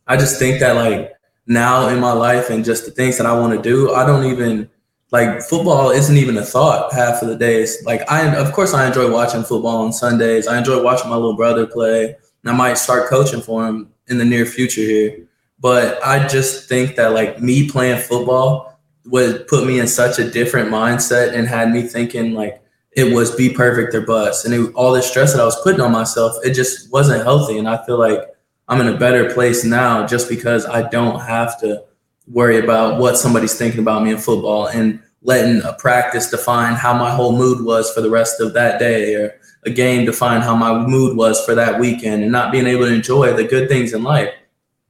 [0.07, 1.11] I just think that like
[1.47, 4.25] now in my life and just the things that I want to do, I don't
[4.25, 4.69] even
[5.11, 7.77] like football isn't even a thought half of the days.
[7.83, 10.47] Like I of course I enjoy watching football on Sundays.
[10.47, 12.15] I enjoy watching my little brother play.
[12.43, 15.27] And I might start coaching for him in the near future here.
[15.59, 18.76] But I just think that like me playing football
[19.09, 23.35] would put me in such a different mindset and had me thinking like it was
[23.35, 24.45] be perfect or bust.
[24.45, 27.57] And it, all the stress that I was putting on myself, it just wasn't healthy.
[27.57, 28.19] And I feel like
[28.67, 31.83] I'm in a better place now just because I don't have to
[32.27, 36.93] worry about what somebody's thinking about me in football and letting a practice define how
[36.93, 40.55] my whole mood was for the rest of that day or a game define how
[40.55, 43.93] my mood was for that weekend and not being able to enjoy the good things
[43.93, 44.33] in life.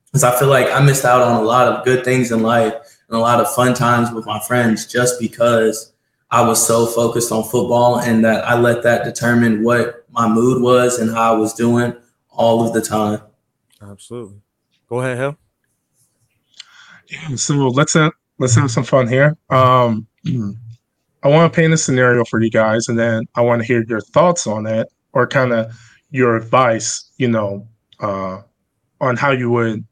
[0.05, 2.73] Because I feel like I missed out on a lot of good things in life
[3.07, 5.93] and a lot of fun times with my friends just because
[6.29, 10.61] I was so focused on football and that I let that determine what my mood
[10.61, 11.95] was and how I was doing
[12.29, 13.21] all of the time.
[13.81, 14.41] Absolutely.
[14.89, 15.37] Go ahead, Hale.
[17.07, 19.37] Yeah, so let's have, let's have some fun here.
[19.49, 20.07] Um,
[21.23, 23.83] I want to paint a scenario for you guys, and then I want to hear
[23.87, 25.73] your thoughts on it, or kind of
[26.11, 27.67] your advice, you know,
[27.99, 28.41] uh,
[28.99, 29.85] on how you would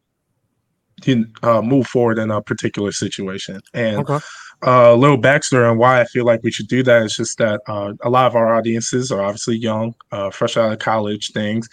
[1.05, 3.61] can uh, move forward in a particular situation.
[3.73, 4.19] And okay.
[4.65, 7.37] uh, a little backstory on why I feel like we should do that is just
[7.37, 11.31] that uh, a lot of our audiences are obviously young, uh, fresh out of college,
[11.31, 11.69] things.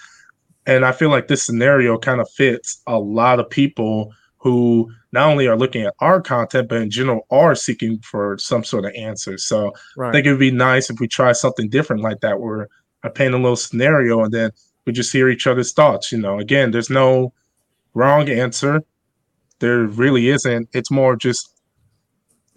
[0.66, 5.30] And I feel like this scenario kind of fits a lot of people who not
[5.30, 8.92] only are looking at our content, but in general are seeking for some sort of
[8.94, 9.38] answer.
[9.38, 10.08] So right.
[10.08, 12.68] I think it would be nice if we try something different like that, where
[13.02, 14.50] I paint a little scenario and then
[14.84, 16.12] we just hear each other's thoughts.
[16.12, 17.32] You know, again, there's no
[17.94, 18.82] wrong answer
[19.62, 20.68] there really isn't.
[20.72, 21.62] It's more just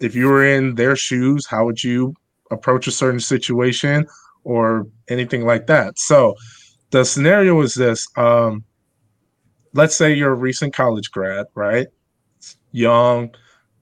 [0.00, 2.14] if you were in their shoes, how would you
[2.50, 4.06] approach a certain situation
[4.42, 5.98] or anything like that?
[6.00, 6.34] So
[6.90, 8.08] the scenario is this.
[8.16, 8.64] Um,
[9.72, 11.86] let's say you're a recent college grad, right?
[12.72, 13.30] Young,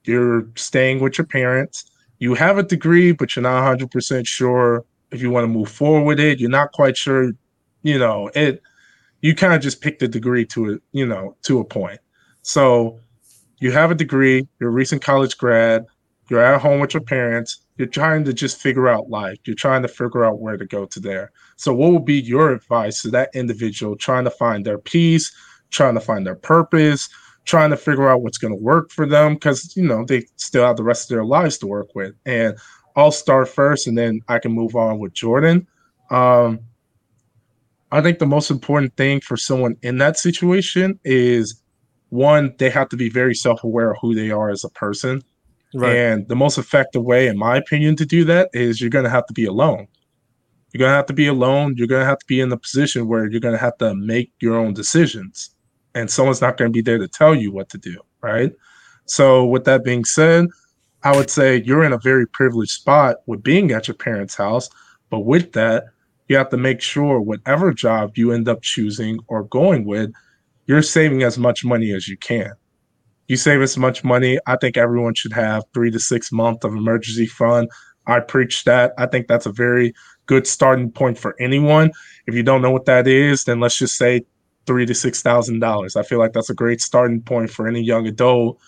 [0.05, 1.91] you're staying with your parents.
[2.19, 6.05] You have a degree, but you're not 100% sure if you want to move forward
[6.05, 6.41] with it.
[6.41, 7.33] You're not quite sure,
[7.83, 8.63] you know, it
[9.23, 11.99] you kind of just pick the degree to it, you know, to a point.
[12.43, 13.01] So
[13.65, 15.87] you have a degree, you're a recent college grad,
[16.29, 19.39] you're at home with your parents, you're trying to just figure out life.
[19.47, 21.33] You're trying to figure out where to go to there.
[21.57, 25.35] So what would be your advice to that individual trying to find their peace,
[25.71, 27.09] trying to find their purpose,
[27.47, 30.67] trying to figure out what's going to work for them because you know they still
[30.67, 32.57] have the rest of their lives to work with and
[32.97, 35.67] i'll start first and then i can move on with jordan
[36.11, 36.59] um,
[37.93, 41.63] i think the most important thing for someone in that situation is
[42.15, 45.21] one they have to be very self-aware of who they are as a person
[45.75, 45.97] right.
[45.97, 49.11] and the most effective way in my opinion to do that is you're going to
[49.11, 49.87] have to be alone
[50.73, 52.57] you're going to have to be alone you're going to have to be in a
[52.57, 55.55] position where you're going to have to make your own decisions
[55.95, 58.53] and someone's not going to be there to tell you what to do, right?
[59.07, 60.47] So, with that being said,
[61.03, 64.69] I would say you're in a very privileged spot with being at your parents' house.
[65.11, 65.85] But with that,
[66.29, 70.11] you have to make sure whatever job you end up choosing or going with,
[70.67, 72.53] you're saving as much money as you can.
[73.29, 74.39] You save as much money.
[74.47, 77.71] I think everyone should have three to six months of emergency fund.
[78.07, 78.93] I preach that.
[78.99, 79.95] I think that's a very
[80.27, 81.91] good starting point for anyone.
[82.27, 84.25] If you don't know what that is, then let's just say
[84.67, 85.97] three to six thousand dollars.
[85.97, 88.59] I feel like that's a great starting point for any young adult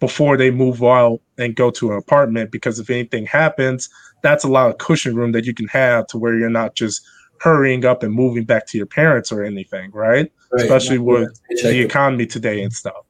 [0.00, 3.88] before they move out and go to an apartment because if anything happens,
[4.22, 7.06] that's a lot of cushion room that you can have to where you're not just
[7.40, 10.30] hurrying up and moving back to your parents or anything, right?
[10.52, 10.62] right.
[10.62, 13.04] Especially with the economy today and stuff.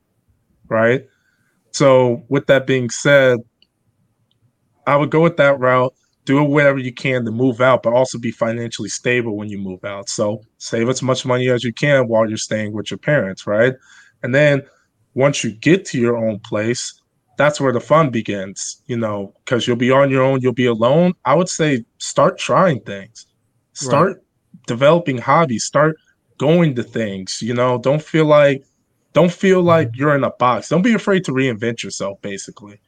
[0.68, 1.06] Right.
[1.72, 3.38] So with that being said,
[4.86, 8.18] I would go with that route do whatever you can to move out, but also
[8.18, 10.08] be financially stable when you move out.
[10.08, 13.74] So save as much money as you can while you're staying with your parents, right?
[14.22, 14.62] And then
[15.14, 17.00] once you get to your own place,
[17.36, 20.66] that's where the fun begins, you know, because you'll be on your own, you'll be
[20.66, 21.14] alone.
[21.24, 23.26] I would say start trying things,
[23.74, 24.66] start right.
[24.66, 25.96] developing hobbies, start
[26.38, 28.64] going to things, you know, don't feel like
[29.12, 30.00] don't feel like mm-hmm.
[30.00, 30.68] you're in a box.
[30.68, 32.80] Don't be afraid to reinvent yourself, basically.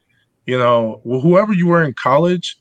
[0.45, 2.57] You know, whoever you were in college,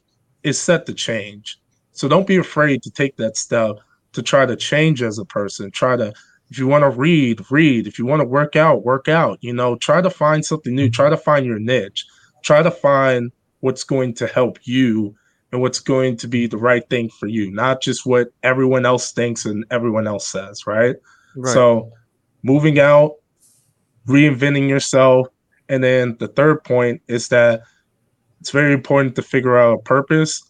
[0.46, 1.58] is set to change.
[1.90, 3.78] So don't be afraid to take that step
[4.12, 5.72] to try to change as a person.
[5.72, 6.12] Try to,
[6.50, 7.88] if you want to read, read.
[7.88, 9.38] If you want to work out, work out.
[9.40, 10.88] You know, try to find something new.
[10.88, 12.06] Try to find your niche.
[12.42, 15.16] Try to find what's going to help you
[15.52, 19.12] and what's going to be the right thing for you, not just what everyone else
[19.12, 20.96] thinks and everyone else says, right?
[21.36, 21.52] right.
[21.52, 21.92] So
[22.42, 23.12] moving out,
[24.06, 25.28] reinventing yourself.
[25.68, 27.62] And then the third point is that
[28.40, 30.42] it's very important to figure out a purpose.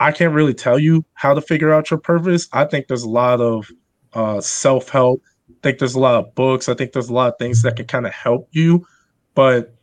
[0.00, 2.48] I can't really tell you how to figure out your purpose.
[2.52, 3.70] I think there's a lot of
[4.12, 5.22] uh, self help.
[5.50, 6.68] I think there's a lot of books.
[6.68, 8.86] I think there's a lot of things that can kind of help you,
[9.34, 9.73] but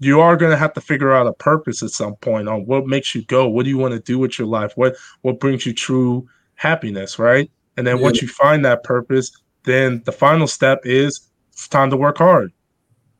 [0.00, 2.86] you are going to have to figure out a purpose at some point on what
[2.86, 3.48] makes you go.
[3.48, 4.72] What do you want to do with your life?
[4.74, 7.50] What what brings you true happiness, right?
[7.76, 8.02] And then yeah.
[8.02, 9.30] once you find that purpose,
[9.64, 12.52] then the final step is it's time to work hard.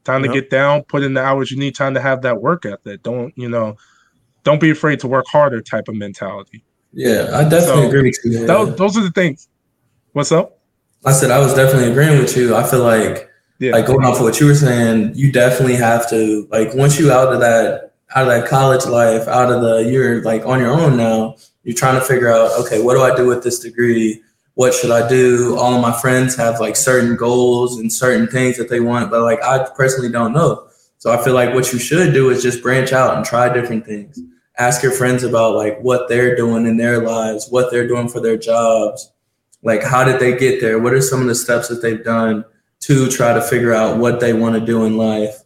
[0.05, 0.33] Time yep.
[0.33, 1.75] to get down, put in the hours you need.
[1.75, 3.03] Time to have that work ethic.
[3.03, 3.77] Don't you know?
[4.43, 5.61] Don't be afraid to work harder.
[5.61, 6.65] Type of mentality.
[6.93, 8.47] Yeah, I definitely so, agree with you.
[8.47, 9.49] Those, those are the things.
[10.13, 10.59] What's up?
[11.05, 12.57] I said I was definitely agreeing with you.
[12.57, 13.30] I feel like,
[13.61, 13.73] yeah.
[13.73, 17.13] like going off of what you were saying, you definitely have to like once you
[17.13, 20.73] out of that out of that college life, out of the you're like on your
[20.73, 21.37] own now.
[21.63, 24.23] You're trying to figure out, okay, what do I do with this degree?
[24.61, 25.57] what should I do?
[25.57, 29.23] All of my friends have like certain goals and certain things that they want, but
[29.23, 30.69] like I personally don't know.
[30.99, 33.87] So I feel like what you should do is just branch out and try different
[33.87, 34.21] things.
[34.59, 38.21] Ask your friends about like what they're doing in their lives, what they're doing for
[38.21, 39.11] their jobs.
[39.63, 40.79] Like how did they get there?
[40.79, 42.45] What are some of the steps that they've done
[42.81, 45.43] to try to figure out what they want to do in life?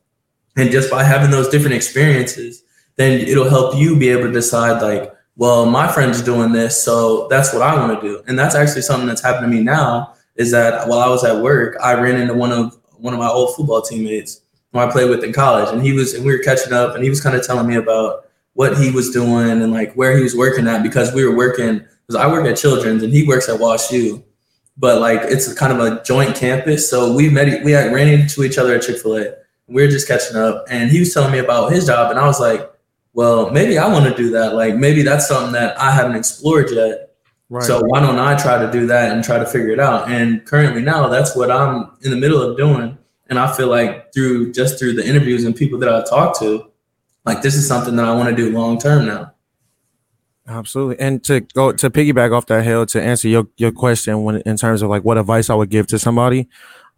[0.57, 2.63] And just by having those different experiences,
[2.97, 7.27] then it'll help you be able to decide like well, my friend's doing this, so
[7.29, 8.23] that's what I want to do.
[8.29, 10.15] And that's actually something that's happened to me now.
[10.37, 13.29] Is that while I was at work, I ran into one of one of my
[13.29, 14.41] old football teammates
[14.73, 17.05] who I played with in college, and he was and we were catching up, and
[17.05, 20.23] he was kind of telling me about what he was doing and like where he
[20.23, 23.49] was working at because we were working because I work at Children's and he works
[23.49, 24.25] at Wash U,
[24.77, 26.89] but like it's kind of a joint campus.
[26.89, 29.35] So we met, we ran into each other at Chick Fil A.
[29.67, 32.27] We were just catching up, and he was telling me about his job, and I
[32.27, 32.71] was like,
[33.15, 34.55] well, maybe I want to do that.
[34.55, 37.15] Like maybe that's something that I haven't explored yet.
[37.49, 37.63] Right.
[37.63, 40.11] So why don't I try to do that and try to figure it out?
[40.11, 42.99] And currently now that's what I'm in the middle of doing.
[43.29, 46.71] And I feel like through just through the interviews and people that I talk to,
[47.25, 49.34] like this is something that I want to do long term now.
[50.47, 50.99] Absolutely.
[50.99, 54.57] And to go to piggyback off that Hale to answer your, your question when in
[54.57, 56.49] terms of like what advice I would give to somebody.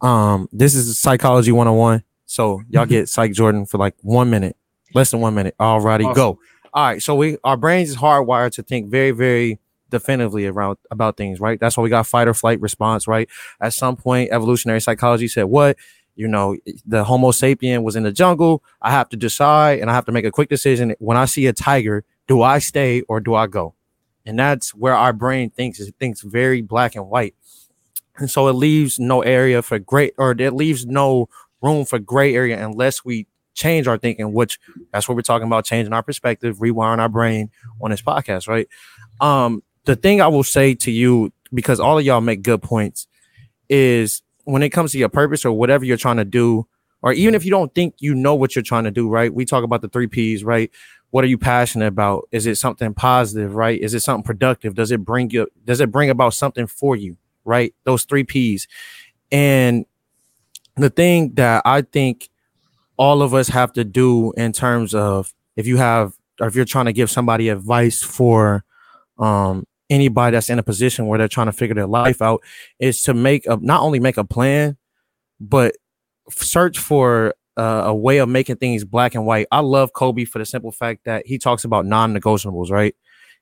[0.01, 2.03] Um, this is psychology 101.
[2.25, 2.89] So y'all mm-hmm.
[2.89, 4.57] get psych Jordan for like one minute
[4.93, 5.55] Less than one minute.
[5.59, 6.13] Alrighty, Awesome.
[6.13, 6.39] go.
[6.73, 7.01] All right.
[7.01, 11.59] So we our brains is hardwired to think very, very definitively around about things, right?
[11.59, 13.29] That's why we got fight or flight response, right?
[13.61, 15.77] At some point, evolutionary psychology said, what?
[16.15, 18.63] You know, the Homo sapien was in the jungle.
[18.81, 20.95] I have to decide and I have to make a quick decision.
[20.99, 23.73] When I see a tiger, do I stay or do I go?
[24.25, 25.79] And that's where our brain thinks.
[25.79, 27.35] It thinks very black and white.
[28.17, 31.29] And so it leaves no area for gray, or it leaves no
[31.61, 34.59] room for gray area unless we change our thinking, which
[34.91, 37.49] that's what we're talking about, changing our perspective, rewiring our brain
[37.81, 38.67] on this podcast, right?
[39.21, 43.07] Um, the thing I will say to you, because all of y'all make good points,
[43.69, 46.67] is when it comes to your purpose or whatever you're trying to do,
[47.01, 49.33] or even if you don't think you know what you're trying to do, right?
[49.33, 50.71] We talk about the three P's, right?
[51.11, 52.27] What are you passionate about?
[52.31, 53.79] Is it something positive, right?
[53.79, 54.75] Is it something productive?
[54.75, 57.73] Does it bring you, does it bring about something for you, right?
[57.85, 58.67] Those three P's.
[59.31, 59.85] And
[60.75, 62.29] the thing that I think
[62.97, 66.65] all of us have to do in terms of if you have or if you're
[66.65, 68.63] trying to give somebody advice for
[69.17, 72.41] um anybody that's in a position where they're trying to figure their life out
[72.79, 74.77] is to make a not only make a plan
[75.39, 75.75] but
[76.29, 79.47] search for uh, a way of making things black and white.
[79.51, 82.95] I love Kobe for the simple fact that he talks about non-negotiables, right?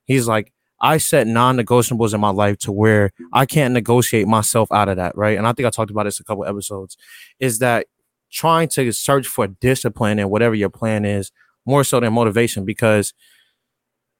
[0.05, 0.51] He's like
[0.81, 5.17] I set non-negotiables in my life to where I can't negotiate myself out of that,
[5.17, 5.37] right?
[5.37, 6.97] And I think I talked about this a couple episodes.
[7.39, 7.87] Is that
[8.31, 11.31] trying to search for discipline and whatever your plan is
[11.65, 13.13] more so than motivation because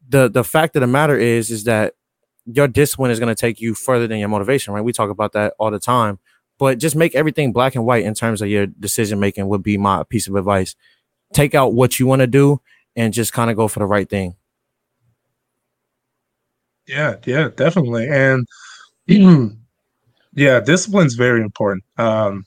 [0.07, 1.93] the the fact of the matter is is that
[2.45, 5.33] your discipline is going to take you further than your motivation right we talk about
[5.33, 6.19] that all the time
[6.58, 9.78] but just make everything black and white in terms of your decision making would be
[9.78, 10.76] my piece of advice
[11.34, 12.62] take out what you want to do
[12.95, 14.36] and just kind of go for the right thing
[16.88, 18.08] Yeah, yeah, definitely.
[18.08, 18.47] And
[20.36, 21.84] yeah, discipline's very important.
[21.97, 22.45] Um,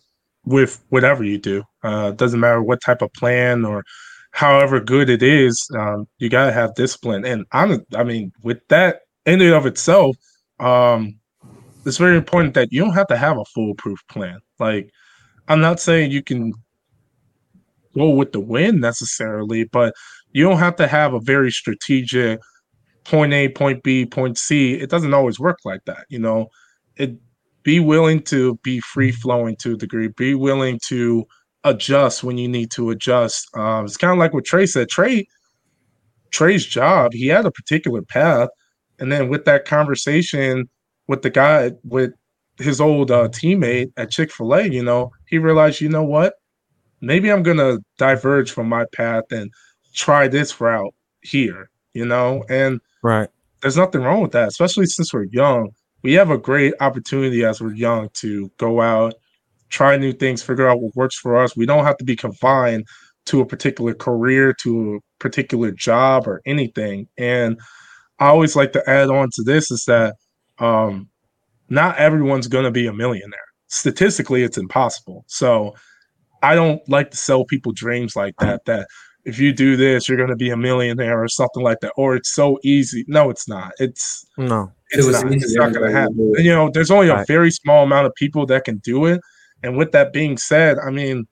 [0.49, 1.63] with whatever you do.
[1.83, 3.85] Uh, doesn't matter what type of plan or
[4.33, 7.25] however good it is, um, you gotta have discipline.
[7.25, 10.17] And I'm I mean, with that in and of itself,
[10.59, 11.19] um,
[11.89, 14.39] it's very important that you don't have to have a foolproof plan.
[14.59, 14.91] Like,
[15.49, 16.53] I'm not saying you can
[17.97, 19.95] go with the wind necessarily, but
[20.33, 22.41] you don't have to have a very strategic
[23.05, 24.75] point A, point B, point C.
[24.75, 26.49] It doesn't always work like that, you know.
[26.97, 27.17] It
[27.63, 30.09] be willing to be free flowing to a degree.
[30.09, 31.27] Be willing to
[31.65, 33.49] adjust when you need to adjust.
[33.57, 34.89] Um, it's kind of like what Trey said.
[34.89, 35.27] Trey,
[36.31, 38.51] Trey's job, he had a particular path,
[38.99, 40.69] and then with that conversation
[41.09, 42.13] with the guy with
[42.59, 46.35] his old uh, teammate at Chick Fil A, you know, he realized, you know what,
[47.01, 49.51] maybe I'm gonna diverge from my path and
[49.95, 53.29] try this route here, you know, and right
[53.63, 55.71] there's nothing wrong with that, especially since we're young.
[56.03, 59.15] We have a great opportunity as we're young to go out,
[59.69, 61.57] try new things, figure out what works for us.
[61.57, 62.87] We don't have to be confined
[63.27, 67.09] to a particular career, to a particular job, or anything.
[67.19, 67.61] And
[68.21, 70.17] I always like to add on to this is that
[70.61, 71.09] um,
[71.69, 73.39] not everyone's going to be a millionaire.
[73.69, 75.25] Statistically, it's impossible.
[75.27, 75.75] So
[76.43, 78.65] I don't like to sell people dreams like that.
[78.65, 78.87] That
[79.25, 82.17] if you do this, you're going to be a millionaire or something like that, or
[82.17, 83.05] it's so easy.
[83.09, 83.73] No, it's not.
[83.79, 86.17] It's no it's It was not, it's easy, not going to happen.
[86.17, 86.45] would do it.
[86.45, 89.21] You know, there's only a very small amount of people that can do it.
[89.63, 91.27] And with that being said, I mean,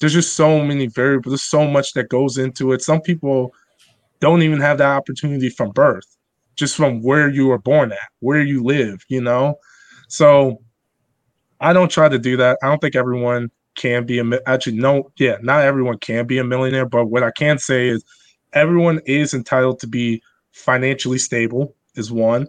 [0.00, 1.32] there's just so many variables.
[1.32, 2.82] There's so much that goes into it.
[2.82, 3.52] Some people
[4.20, 6.06] don't even have that opportunity from birth,
[6.56, 9.04] just from where you were born at, where you live.
[9.08, 9.56] You know,
[10.08, 10.58] so
[11.60, 12.58] I don't try to do that.
[12.62, 16.44] I don't think everyone can be a actually no, yeah, not everyone can be a
[16.44, 16.86] millionaire.
[16.86, 18.04] But what I can say is,
[18.52, 20.22] everyone is entitled to be
[20.52, 21.74] financially stable.
[21.94, 22.48] Is one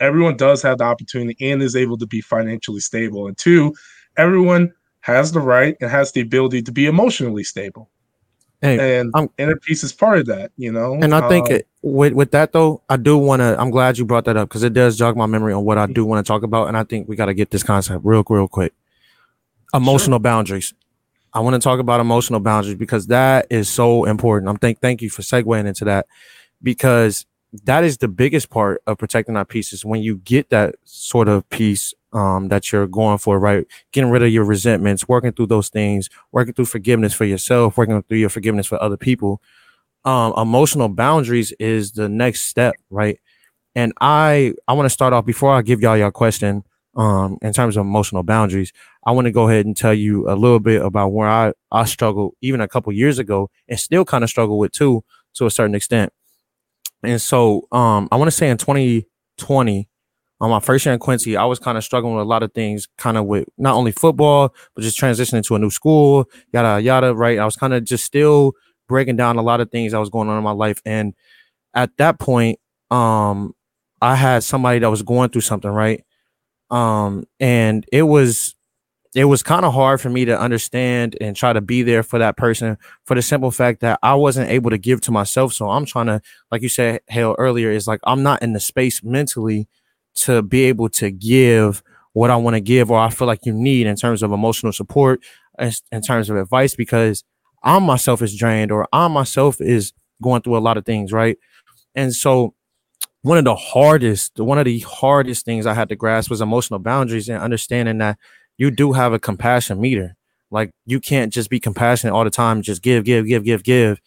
[0.00, 3.26] everyone does have the opportunity and is able to be financially stable.
[3.26, 3.74] And two,
[4.16, 7.90] everyone has the right and has the ability to be emotionally stable.
[8.62, 10.94] Hey And I'm- inner peace is part of that, you know.
[10.94, 13.58] And I think Um, it, with with that though, I do want to.
[13.58, 15.86] I'm glad you brought that up because it does jog my memory on what I
[15.86, 18.22] do want to talk about, and I think we got to get this concept real,
[18.28, 18.72] real quick.
[19.72, 20.74] Emotional boundaries.
[21.32, 24.48] I want to talk about emotional boundaries because that is so important.
[24.50, 26.06] I'm thank thank you for segueing into that
[26.62, 30.76] because that is the biggest part of protecting our peace is when you get that
[30.84, 33.66] sort of peace um, that you're going for, right?
[33.92, 38.02] Getting rid of your resentments, working through those things, working through forgiveness for yourself, working
[38.02, 39.40] through your forgiveness for other people.
[40.04, 43.18] Um emotional boundaries is the next step right?
[43.74, 46.64] And i i want to start off before i give y'all your question
[46.96, 48.72] um in terms of emotional boundaries
[49.06, 51.84] i want to go ahead and tell you a little bit about where i i
[51.84, 55.50] struggled even a couple years ago and still kind of struggle with too to a
[55.50, 56.12] certain extent
[57.02, 59.88] and so um i want to say in 2020
[60.40, 62.52] on my first year in quincy i was kind of struggling with a lot of
[62.52, 66.82] things kind of with not only football but just transitioning to a new school yada
[66.82, 68.52] yada right i was kind of just still
[68.90, 70.82] breaking down a lot of things that was going on in my life.
[70.84, 71.14] And
[71.72, 72.58] at that point,
[72.90, 73.54] um,
[74.02, 76.04] I had somebody that was going through something, right?
[76.70, 78.56] Um, and it was
[79.14, 82.18] it was kind of hard for me to understand and try to be there for
[82.20, 85.52] that person for the simple fact that I wasn't able to give to myself.
[85.52, 86.20] So I'm trying to,
[86.52, 89.68] like you said, Hale earlier, is like I'm not in the space mentally
[90.16, 91.82] to be able to give
[92.12, 94.72] what I want to give or I feel like you need in terms of emotional
[94.72, 95.22] support,
[95.58, 97.24] in terms of advice, because
[97.62, 99.92] I myself is drained or I myself is
[100.22, 101.36] going through a lot of things, right?
[101.94, 102.54] And so
[103.22, 106.78] one of the hardest, one of the hardest things I had to grasp was emotional
[106.78, 108.18] boundaries and understanding that
[108.60, 110.16] you do have a compassion meter.
[110.50, 114.00] Like you can't just be compassionate all the time, just give, give, give, give, give.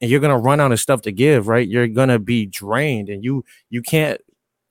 [0.00, 1.68] And you're gonna run out of stuff to give, right?
[1.68, 4.20] You're gonna be drained and you you can't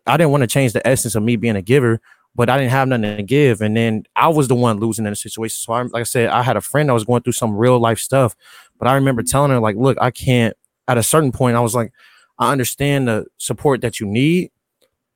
[0.06, 2.02] I didn't want to change the essence of me being a giver,
[2.36, 3.62] but I didn't have nothing to give.
[3.62, 5.56] And then I was the one losing in the situation.
[5.56, 7.80] So I like I said, I had a friend that was going through some real
[7.80, 8.36] life stuff.
[8.80, 10.58] But I remember telling her, like, look, I can't
[10.90, 11.94] at a certain point, I was like,
[12.38, 14.52] I understand the support that you need,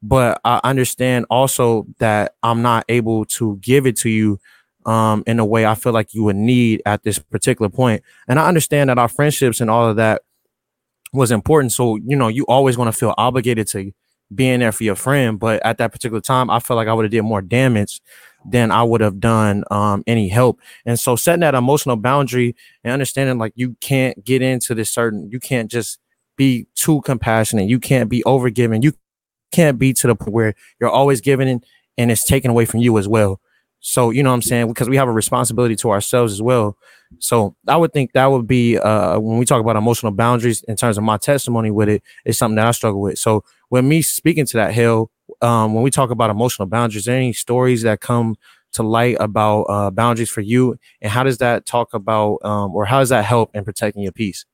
[0.07, 4.39] but I understand also that I'm not able to give it to you
[4.85, 8.03] um, in a way I feel like you would need at this particular point.
[8.27, 10.21] And I understand that our friendships and all of that
[11.11, 11.71] was important.
[11.71, 13.91] So, you know, you always want to feel obligated to
[14.33, 15.39] being there for your friend.
[15.39, 17.99] But at that particular time, I felt like I would have did more damage
[18.47, 20.59] than I would have done um, any help.
[20.85, 25.29] And so setting that emotional boundary and understanding like you can't get into this certain,
[25.31, 25.99] you can't just
[26.37, 27.69] be too compassionate.
[27.69, 28.83] You can't be overgiving.
[28.83, 28.93] You
[29.51, 31.61] can't be to the point where you're always giving
[31.97, 33.39] and it's taken away from you as well.
[33.79, 34.67] So, you know what I'm saying?
[34.67, 36.75] Because we have a responsibility to ourselves as well.
[37.19, 40.75] So I would think that would be uh, when we talk about emotional boundaries in
[40.75, 43.19] terms of my testimony with it's something that I struggle with.
[43.19, 47.31] So when me speaking to that Hale, um, when we talk about emotional boundaries, any
[47.33, 48.35] stories that come
[48.73, 52.85] to light about uh, boundaries for you, and how does that talk about, um, or
[52.85, 54.45] how does that help in protecting your peace?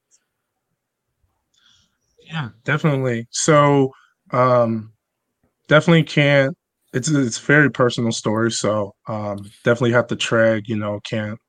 [2.19, 3.27] Yeah, definitely.
[3.31, 3.93] So
[4.32, 4.93] um,
[5.67, 6.55] definitely can't.
[6.93, 10.63] It's it's very personal story, so um, definitely have to tread.
[10.67, 11.39] You know, can't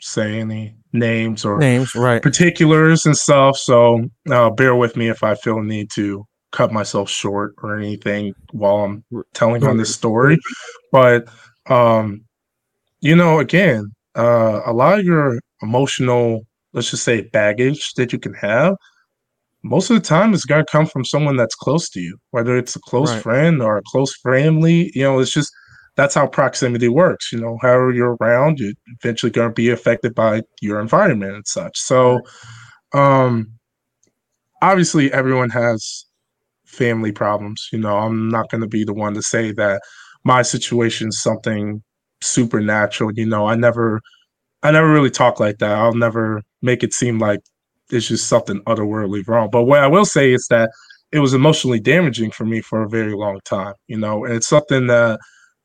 [0.00, 2.22] say any names or names, right?
[2.22, 3.58] Particulars and stuff.
[3.58, 7.76] So uh, bear with me if I feel a need to cut myself short or
[7.76, 10.38] anything while I'm telling on this story.
[10.92, 11.28] But
[11.68, 12.24] um,
[13.00, 18.18] you know, again, uh, a lot of your emotional, let's just say, baggage that you
[18.18, 18.76] can have
[19.68, 22.56] most of the time it's got to come from someone that's close to you, whether
[22.56, 23.22] it's a close right.
[23.22, 24.90] friend or a close family.
[24.94, 25.52] You know, it's just
[25.96, 27.32] that's how proximity works.
[27.32, 31.46] You know, however you're around, you're eventually going to be affected by your environment and
[31.46, 31.78] such.
[31.78, 32.20] So,
[32.94, 33.50] um,
[34.62, 36.06] obviously, everyone has
[36.64, 37.68] family problems.
[37.72, 39.82] You know, I'm not going to be the one to say that
[40.24, 41.82] my situation is something
[42.20, 43.12] supernatural.
[43.14, 44.00] You know, I never,
[44.62, 45.76] I never really talk like that.
[45.76, 47.40] I'll never make it seem like
[47.90, 49.48] it's just something otherworldly wrong.
[49.50, 50.70] But what I will say is that
[51.12, 54.48] it was emotionally damaging for me for a very long time, you know, and it's
[54.48, 55.20] something that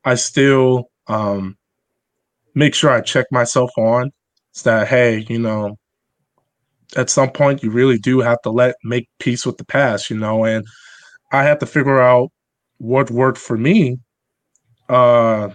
[0.06, 1.58] I still um,
[2.56, 4.12] make sure I check myself on.
[4.52, 5.78] It's that, hey, you know,
[6.96, 10.18] at some point you really do have to let make peace with the past, you
[10.18, 10.66] know, and
[11.32, 12.30] I have to figure out
[12.78, 13.98] what worked for me.
[14.90, 15.50] Uh,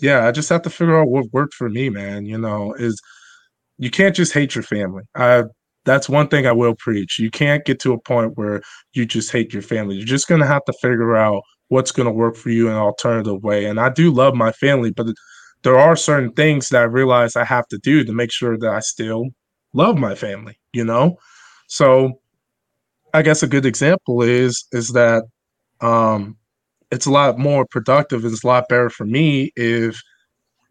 [0.00, 2.26] yeah, I just have to figure out what worked for me, man.
[2.26, 3.00] You know, is
[3.78, 5.04] you can't just hate your family.
[5.14, 5.44] I
[5.84, 7.18] that's one thing I will preach.
[7.18, 8.60] You can't get to a point where
[8.92, 9.94] you just hate your family.
[9.94, 12.72] You're just going to have to figure out what's going to work for you in
[12.72, 13.66] an alternative way.
[13.66, 15.06] And I do love my family, but
[15.62, 18.68] there are certain things that I realize I have to do to make sure that
[18.68, 19.26] I still
[19.74, 21.18] love my family, you know?
[21.68, 22.20] So
[23.14, 25.24] I guess a good example is is that
[25.80, 26.36] um
[26.90, 30.00] it's a lot more productive, it's a lot better for me if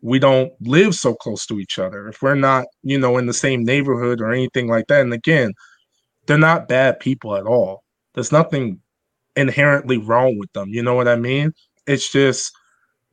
[0.05, 3.33] we don't live so close to each other, if we're not, you know, in the
[3.33, 5.01] same neighborhood or anything like that.
[5.01, 5.51] And again,
[6.27, 7.83] they're not bad people at all.
[8.13, 8.79] There's nothing
[9.35, 10.69] inherently wrong with them.
[10.69, 11.53] You know what I mean?
[11.87, 12.51] It's just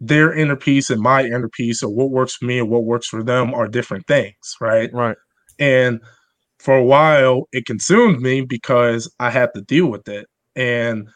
[0.01, 3.07] their inner peace and my inner peace, or what works for me and what works
[3.07, 4.93] for them, are different things, right?
[4.93, 5.17] Right.
[5.59, 5.99] And
[6.59, 10.27] for a while, it consumed me because I had to deal with it.
[10.57, 11.09] And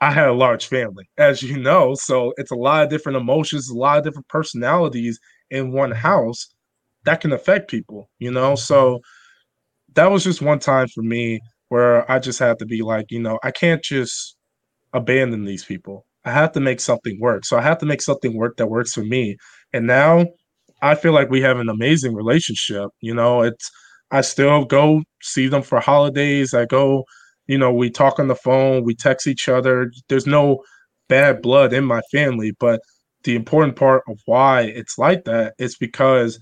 [0.00, 1.94] I had a large family, as you know.
[1.94, 5.18] So it's a lot of different emotions, a lot of different personalities
[5.50, 6.48] in one house
[7.04, 8.54] that can affect people, you know?
[8.54, 9.00] So
[9.94, 13.20] that was just one time for me where I just had to be like, you
[13.20, 14.36] know, I can't just
[14.92, 16.06] abandon these people.
[16.24, 17.44] I have to make something work.
[17.44, 19.36] So I have to make something work that works for me.
[19.72, 20.26] And now
[20.82, 22.90] I feel like we have an amazing relationship.
[23.00, 23.70] You know, it's
[24.10, 26.54] I still go see them for holidays.
[26.54, 27.04] I go
[27.50, 29.90] you know, we talk on the phone, we text each other.
[30.08, 30.62] There's no
[31.08, 32.80] bad blood in my family, but
[33.24, 36.38] the important part of why it's like that is because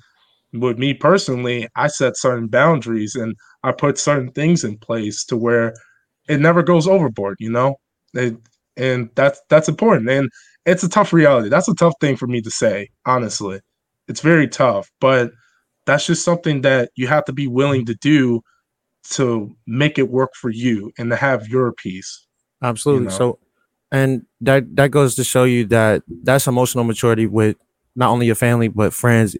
[0.52, 5.36] with me personally, I set certain boundaries and I put certain things in place to
[5.38, 5.72] where
[6.28, 7.76] it never goes overboard, you know?
[8.12, 8.36] It,
[8.76, 10.10] and that's that's important.
[10.10, 10.28] And
[10.66, 11.48] it's a tough reality.
[11.48, 13.60] That's a tough thing for me to say, honestly.
[14.08, 15.30] It's very tough, but
[15.86, 18.42] that's just something that you have to be willing to do
[19.12, 22.26] to make it work for you and to have your peace.
[22.62, 23.04] Absolutely.
[23.04, 23.16] You know?
[23.16, 23.38] So
[23.90, 27.56] and that that goes to show you that that's emotional maturity with
[27.96, 29.34] not only your family but friends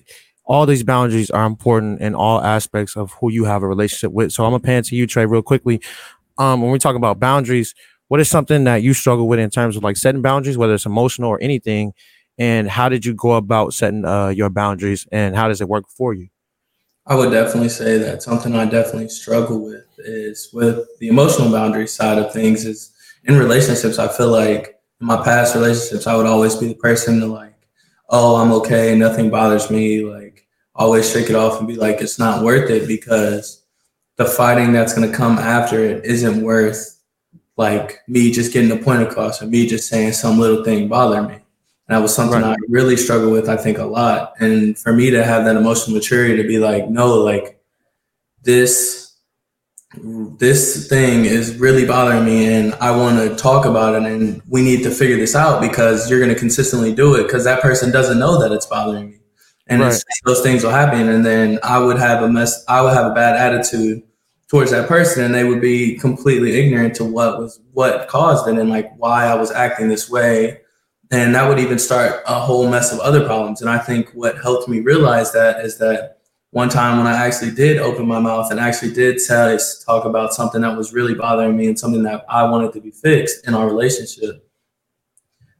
[0.49, 4.33] all these boundaries are important in all aspects of who you have a relationship with.
[4.33, 5.81] So I'm gonna pan to you, Trey, real quickly.
[6.39, 7.75] Um, when we talk about boundaries,
[8.09, 10.87] what is something that you struggle with in terms of like setting boundaries, whether it's
[10.87, 11.93] emotional or anything?
[12.39, 15.85] And how did you go about setting uh, your boundaries and how does it work
[15.89, 16.29] for you?
[17.09, 21.89] I would definitely say that something I definitely struggle with is with the emotional boundary
[21.89, 22.93] side of things is
[23.25, 23.99] in relationships.
[23.99, 27.67] I feel like in my past relationships, I would always be the person to like,
[28.11, 30.05] oh, I'm okay, nothing bothers me.
[30.05, 33.65] Like always shake it off and be like, it's not worth it because
[34.17, 37.01] the fighting that's going to come after it isn't worth
[37.57, 41.27] like me just getting the point across or me just saying some little thing bothered
[41.27, 41.39] me.
[41.89, 42.53] And that was something right.
[42.53, 44.35] I really struggle with, I think, a lot.
[44.41, 47.61] And for me to have that emotional maturity to be like, no, like
[48.43, 49.09] this
[50.39, 54.63] this thing is really bothering me and I want to talk about it and we
[54.63, 57.91] need to figure this out because you're going to consistently do it because that person
[57.91, 59.19] doesn't know that it's bothering me
[59.67, 60.03] and right.
[60.27, 63.15] those things will happen and then i would have a mess i would have a
[63.15, 64.03] bad attitude
[64.49, 68.59] towards that person and they would be completely ignorant to what was what caused it
[68.59, 70.61] and like why i was acting this way
[71.11, 74.41] and that would even start a whole mess of other problems and i think what
[74.43, 76.19] helped me realize that is that
[76.51, 79.57] one time when i actually did open my mouth and actually did tell
[79.87, 82.91] talk about something that was really bothering me and something that i wanted to be
[82.91, 84.49] fixed in our relationship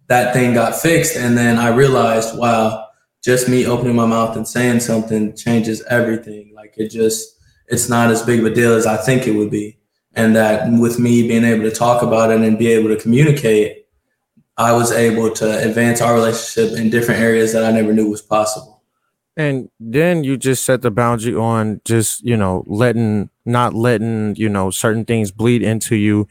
[0.07, 2.89] that thing got fixed and then i realized wow
[3.23, 6.53] just me opening my mouth and saying something changes everything.
[6.55, 7.37] Like it just,
[7.67, 9.79] it's not as big of a deal as I think it would be.
[10.15, 13.78] And that with me being able to talk about it and be able to communicate,
[14.59, 18.21] I was able to advance our relationship in different areas that I never knew was
[18.21, 18.83] possible.
[19.37, 24.49] And then you just set the boundary on just, you know, letting, not letting, you
[24.49, 26.27] know, certain things bleed into you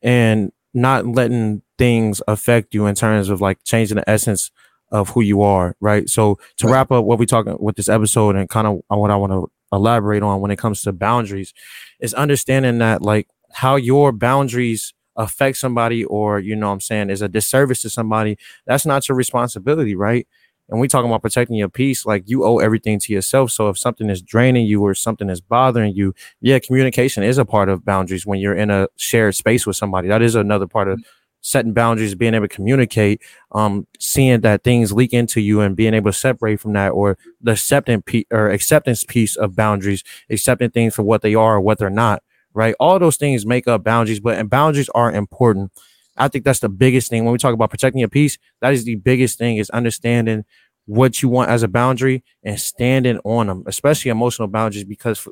[0.00, 4.52] and not letting things affect you in terms of like changing the essence
[4.92, 6.08] of who you are, right?
[6.08, 6.72] So to right.
[6.72, 9.50] wrap up what we talking with this episode and kind of what I want to
[9.72, 11.52] elaborate on when it comes to boundaries
[11.98, 17.22] is understanding that like how your boundaries affect somebody or you know I'm saying is
[17.22, 20.26] a disservice to somebody, that's not your responsibility, right?
[20.68, 23.50] And we talking about protecting your peace, like you owe everything to yourself.
[23.50, 27.44] So if something is draining you or something is bothering you, yeah, communication is a
[27.44, 30.08] part of boundaries when you're in a shared space with somebody.
[30.08, 31.00] That is another part of
[31.42, 33.20] setting boundaries, being able to communicate,
[33.50, 37.18] um, seeing that things leak into you and being able to separate from that, or
[37.40, 41.60] the acceptance piece or acceptance piece of boundaries, accepting things for what they are or
[41.60, 42.22] what they're not.
[42.54, 45.72] Right, all those things make up boundaries, but and boundaries are important.
[46.18, 48.36] I think that's the biggest thing when we talk about protecting your peace.
[48.60, 50.44] That is the biggest thing is understanding
[50.84, 55.26] what you want as a boundary and standing on them, especially emotional boundaries, because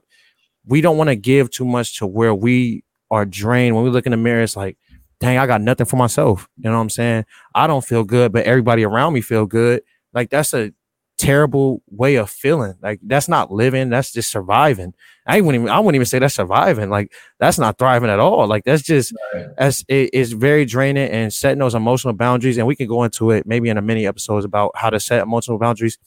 [0.67, 3.75] we don't want to give too much to where we are drained.
[3.77, 4.79] When we look in the mirror, it's like,
[5.19, 6.49] dang, I got nothing for myself.
[6.57, 7.25] You know what I'm saying?
[7.55, 9.83] I don't feel good, but everybody around me feel good.
[10.15, 10.73] Like that's a
[11.21, 12.75] terrible way of feeling.
[12.83, 13.91] Like that's not living.
[13.91, 14.95] That's just surviving.
[15.27, 16.89] I wouldn't even I wouldn't even say that's surviving.
[16.89, 18.47] Like that's not thriving at all.
[18.47, 19.47] Like that's just right.
[19.59, 22.57] as it is very draining and setting those emotional boundaries.
[22.57, 25.23] And we can go into it maybe in a mini episodes about how to set
[25.23, 25.99] emotional boundaries.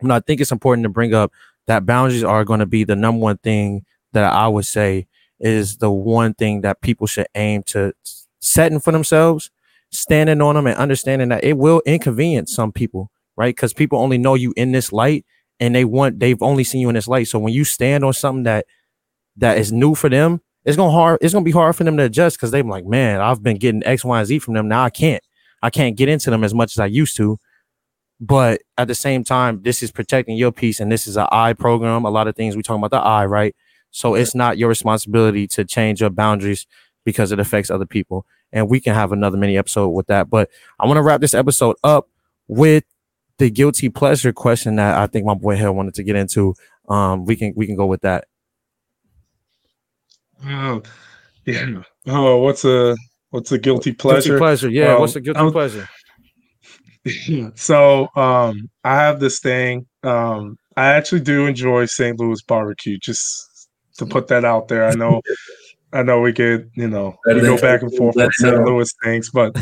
[0.00, 1.32] But I think it's important to bring up
[1.66, 5.08] that boundaries are going to be the number one thing that I would say
[5.40, 7.92] is the one thing that people should aim to
[8.38, 9.50] setting for themselves,
[9.90, 13.54] standing on them, and understanding that it will inconvenience some people, right?
[13.54, 15.24] Because people only know you in this light,
[15.60, 17.28] and they want they've only seen you in this light.
[17.28, 18.66] So when you stand on something that
[19.36, 21.18] that is new for them, it's gonna hard.
[21.22, 23.82] It's gonna be hard for them to adjust because they're like, man, I've been getting
[23.86, 24.68] X, Y, and Z from them.
[24.68, 25.22] Now I can't.
[25.62, 27.38] I can't get into them as much as I used to.
[28.20, 31.52] But at the same time, this is protecting your peace, and this is an I
[31.52, 32.04] program.
[32.04, 33.54] A lot of things we talking about the I, right?
[33.90, 36.66] So it's not your responsibility to change your boundaries
[37.04, 38.26] because it affects other people.
[38.52, 40.28] And we can have another mini episode with that.
[40.28, 42.08] But I want to wrap this episode up
[42.48, 42.84] with
[43.38, 46.54] the guilty pleasure question that I think my boy Hale wanted to get into.
[46.88, 48.26] Um, we can we can go with that.
[50.44, 50.82] Oh,
[51.44, 51.82] yeah.
[52.06, 52.96] Oh, what's a
[53.30, 54.30] what's a guilty pleasure?
[54.30, 54.68] Guilty pleasure.
[54.68, 54.94] Yeah.
[54.94, 55.88] Um, what's a guilty pleasure?
[57.54, 59.86] So, um, I have this thing.
[60.02, 62.20] Um, I actually do enjoy St.
[62.20, 62.98] Louis barbecue.
[62.98, 65.22] Just to put that out there, I know
[65.94, 68.62] I know we could, you know, we go back and forth with St.
[68.62, 69.56] Louis things, but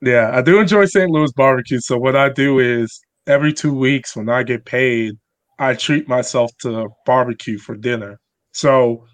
[0.00, 1.10] yeah, I do enjoy St.
[1.10, 1.80] Louis barbecue.
[1.80, 5.14] So what I do is every two weeks when I get paid,
[5.58, 8.18] I treat myself to barbecue for dinner.
[8.52, 9.06] So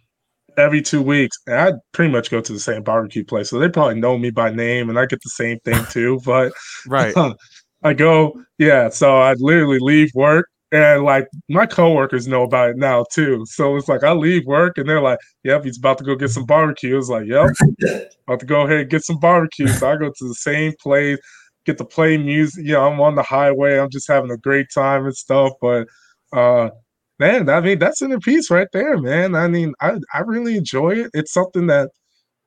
[0.56, 3.50] every two weeks, and I pretty much go to the same barbecue place.
[3.50, 6.20] So they probably know me by name and I get the same thing too.
[6.24, 6.52] But
[6.86, 7.14] Right.
[7.84, 8.88] I go, yeah.
[8.88, 13.44] So I literally leave work and like my coworkers know about it now too.
[13.46, 16.30] So it's like I leave work and they're like, Yep, he's about to go get
[16.30, 16.98] some barbecue.
[16.98, 17.50] It's like, Yep,
[18.26, 19.68] about to go ahead and get some barbecue.
[19.68, 21.18] So I go to the same place,
[21.68, 22.64] get to play music.
[22.66, 25.52] You know, I'm on the highway, I'm just having a great time and stuff.
[25.60, 25.86] But
[26.32, 26.70] uh
[27.18, 29.34] man, I mean that's in a piece right there, man.
[29.34, 31.10] I mean, I, I really enjoy it.
[31.14, 31.90] It's something that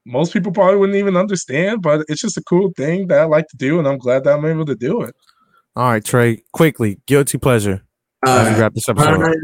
[0.05, 3.47] most people probably wouldn't even understand, but it's just a cool thing that I like
[3.49, 5.15] to do, and I'm glad that I'm able to do it.
[5.76, 6.43] All right, Trey.
[6.53, 7.84] Quickly, guilty pleasure.
[8.26, 9.19] As we Uh, wrap this episode.
[9.19, 9.36] my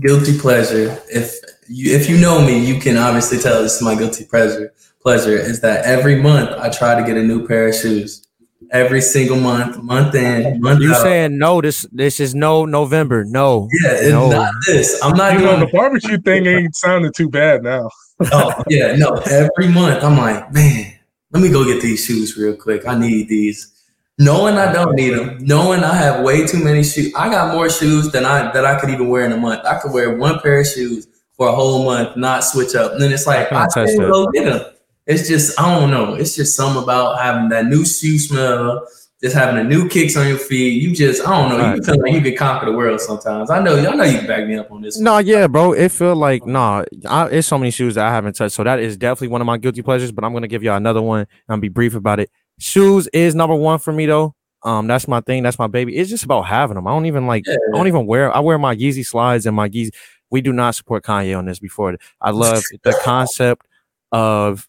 [0.00, 1.00] guilty pleasure.
[1.10, 1.34] If
[1.68, 4.72] you if you know me, you can obviously tell this is my guilty pleasure.
[5.00, 8.22] Pleasure is that every month I try to get a new pair of shoes.
[8.70, 11.02] Every single month, month in, month You out.
[11.02, 11.60] saying no?
[11.60, 13.24] This this is no November.
[13.24, 13.66] No.
[13.82, 14.30] yeah, it's No.
[14.30, 15.00] not this.
[15.02, 17.88] I'm not You know, the barbecue thing ain't sounding too bad now.
[18.32, 19.10] Oh yeah, no.
[19.30, 20.92] Every month, I'm like, man,
[21.30, 22.84] let me go get these shoes real quick.
[22.86, 23.72] I need these.
[24.18, 27.12] Knowing I don't need them, knowing I have way too many shoes.
[27.14, 29.64] I got more shoes than I that I could even wear in a month.
[29.64, 31.06] I could wear one pair of shoes
[31.36, 32.90] for a whole month, not switch up.
[32.94, 34.62] And then it's like I I can't touch can't go get them.
[35.08, 36.14] It's just I don't know.
[36.14, 38.86] It's just something about having that new shoe smell,
[39.22, 40.82] just having the new kicks on your feet.
[40.82, 41.74] You just I don't know.
[41.74, 43.50] You feel like you can conquer the world sometimes.
[43.50, 43.76] I know.
[43.76, 44.98] y'all know you can back me up on this.
[44.98, 45.72] No, yeah, bro.
[45.72, 46.84] It feel like nah.
[47.08, 48.54] I, it's so many shoes that I haven't touched.
[48.54, 50.12] So that is definitely one of my guilty pleasures.
[50.12, 51.20] But I'm gonna give y'all another one.
[51.20, 52.30] and I'll be brief about it.
[52.58, 54.34] Shoes is number one for me though.
[54.62, 55.42] Um, that's my thing.
[55.42, 55.96] That's my baby.
[55.96, 56.86] It's just about having them.
[56.86, 57.46] I don't even like.
[57.46, 57.56] Yeah.
[57.72, 58.30] I don't even wear.
[58.30, 59.94] I wear my Yeezy slides and my Yeezy.
[60.28, 61.58] We do not support Kanye on this.
[61.58, 63.66] Before I love the concept
[64.12, 64.68] of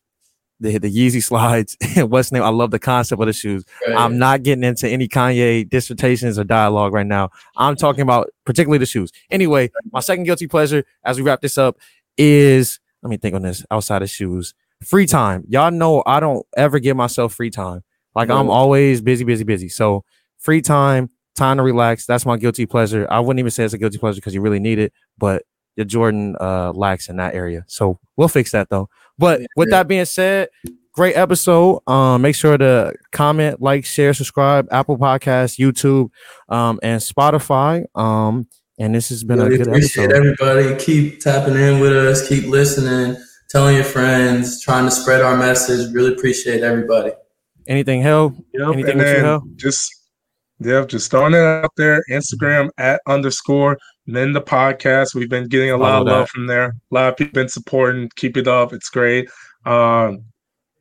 [0.60, 1.78] the the Yeezy slides.
[1.96, 2.44] What's the name?
[2.44, 3.64] I love the concept of the shoes.
[3.96, 7.30] I'm not getting into any Kanye dissertations or dialogue right now.
[7.58, 7.80] I'm mm-hmm.
[7.80, 9.12] talking about particularly the shoes.
[9.32, 11.78] Anyway, my second guilty pleasure as we wrap this up
[12.18, 14.54] is let me think on this outside of shoes.
[14.84, 15.44] Free time.
[15.48, 17.84] Y'all know I don't ever give myself free time.
[18.16, 19.70] Like I'm always busy, busy, busy.
[19.70, 20.04] So
[20.38, 22.06] free time, time to relax.
[22.06, 23.08] That's my guilty pleasure.
[23.10, 25.44] I wouldn't even say it's a guilty pleasure because you really need it, but
[25.76, 27.64] your Jordan uh lacks in that area.
[27.68, 28.90] So we'll fix that though.
[29.18, 30.50] But with that being said,
[30.94, 31.82] great episode.
[31.88, 36.10] Um, make sure to comment, like, share, subscribe, Apple Podcasts, YouTube,
[36.54, 37.84] um, and Spotify.
[37.96, 38.48] Um,
[38.80, 40.42] and this has been a Really good appreciate episode.
[40.46, 40.76] everybody.
[40.84, 42.28] Keep tapping in with us.
[42.30, 43.22] Keep listening.
[43.50, 44.62] Telling your friends.
[44.62, 45.94] Trying to spread our message.
[45.94, 47.12] Really appreciate everybody.
[47.68, 48.34] Anything Hale?
[48.54, 49.94] Yep, Anything and with you, then just
[50.62, 52.04] yeah, just throwing it out there.
[52.10, 53.78] Instagram at underscore
[54.10, 55.14] men the podcast.
[55.16, 56.30] We've been getting a lot Follow of love that.
[56.30, 56.66] from there.
[56.66, 58.10] A lot of people been supporting.
[58.16, 58.74] Keep it up.
[58.74, 59.30] It's great.
[59.66, 60.24] Um,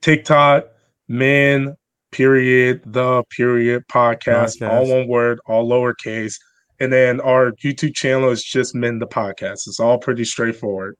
[0.00, 0.66] TikTok
[1.08, 1.76] men
[2.10, 4.70] period the period podcast, Podcast.
[4.70, 6.34] all one word, all lowercase.
[6.80, 9.66] And then our YouTube channel is just men the podcast.
[9.66, 10.96] It's all pretty straightforward.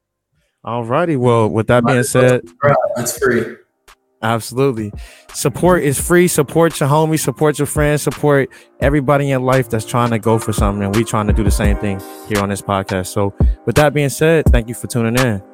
[0.63, 1.15] All righty.
[1.15, 2.41] Well, with that being said,
[2.97, 3.55] It's free.
[4.21, 4.91] Absolutely.
[5.33, 6.27] Support is free.
[6.27, 8.49] Support your homies, support your friends, support
[8.79, 10.83] everybody in life that's trying to go for something.
[10.83, 13.07] And we trying to do the same thing here on this podcast.
[13.07, 13.33] So
[13.65, 15.48] with that being said, thank you for tuning in.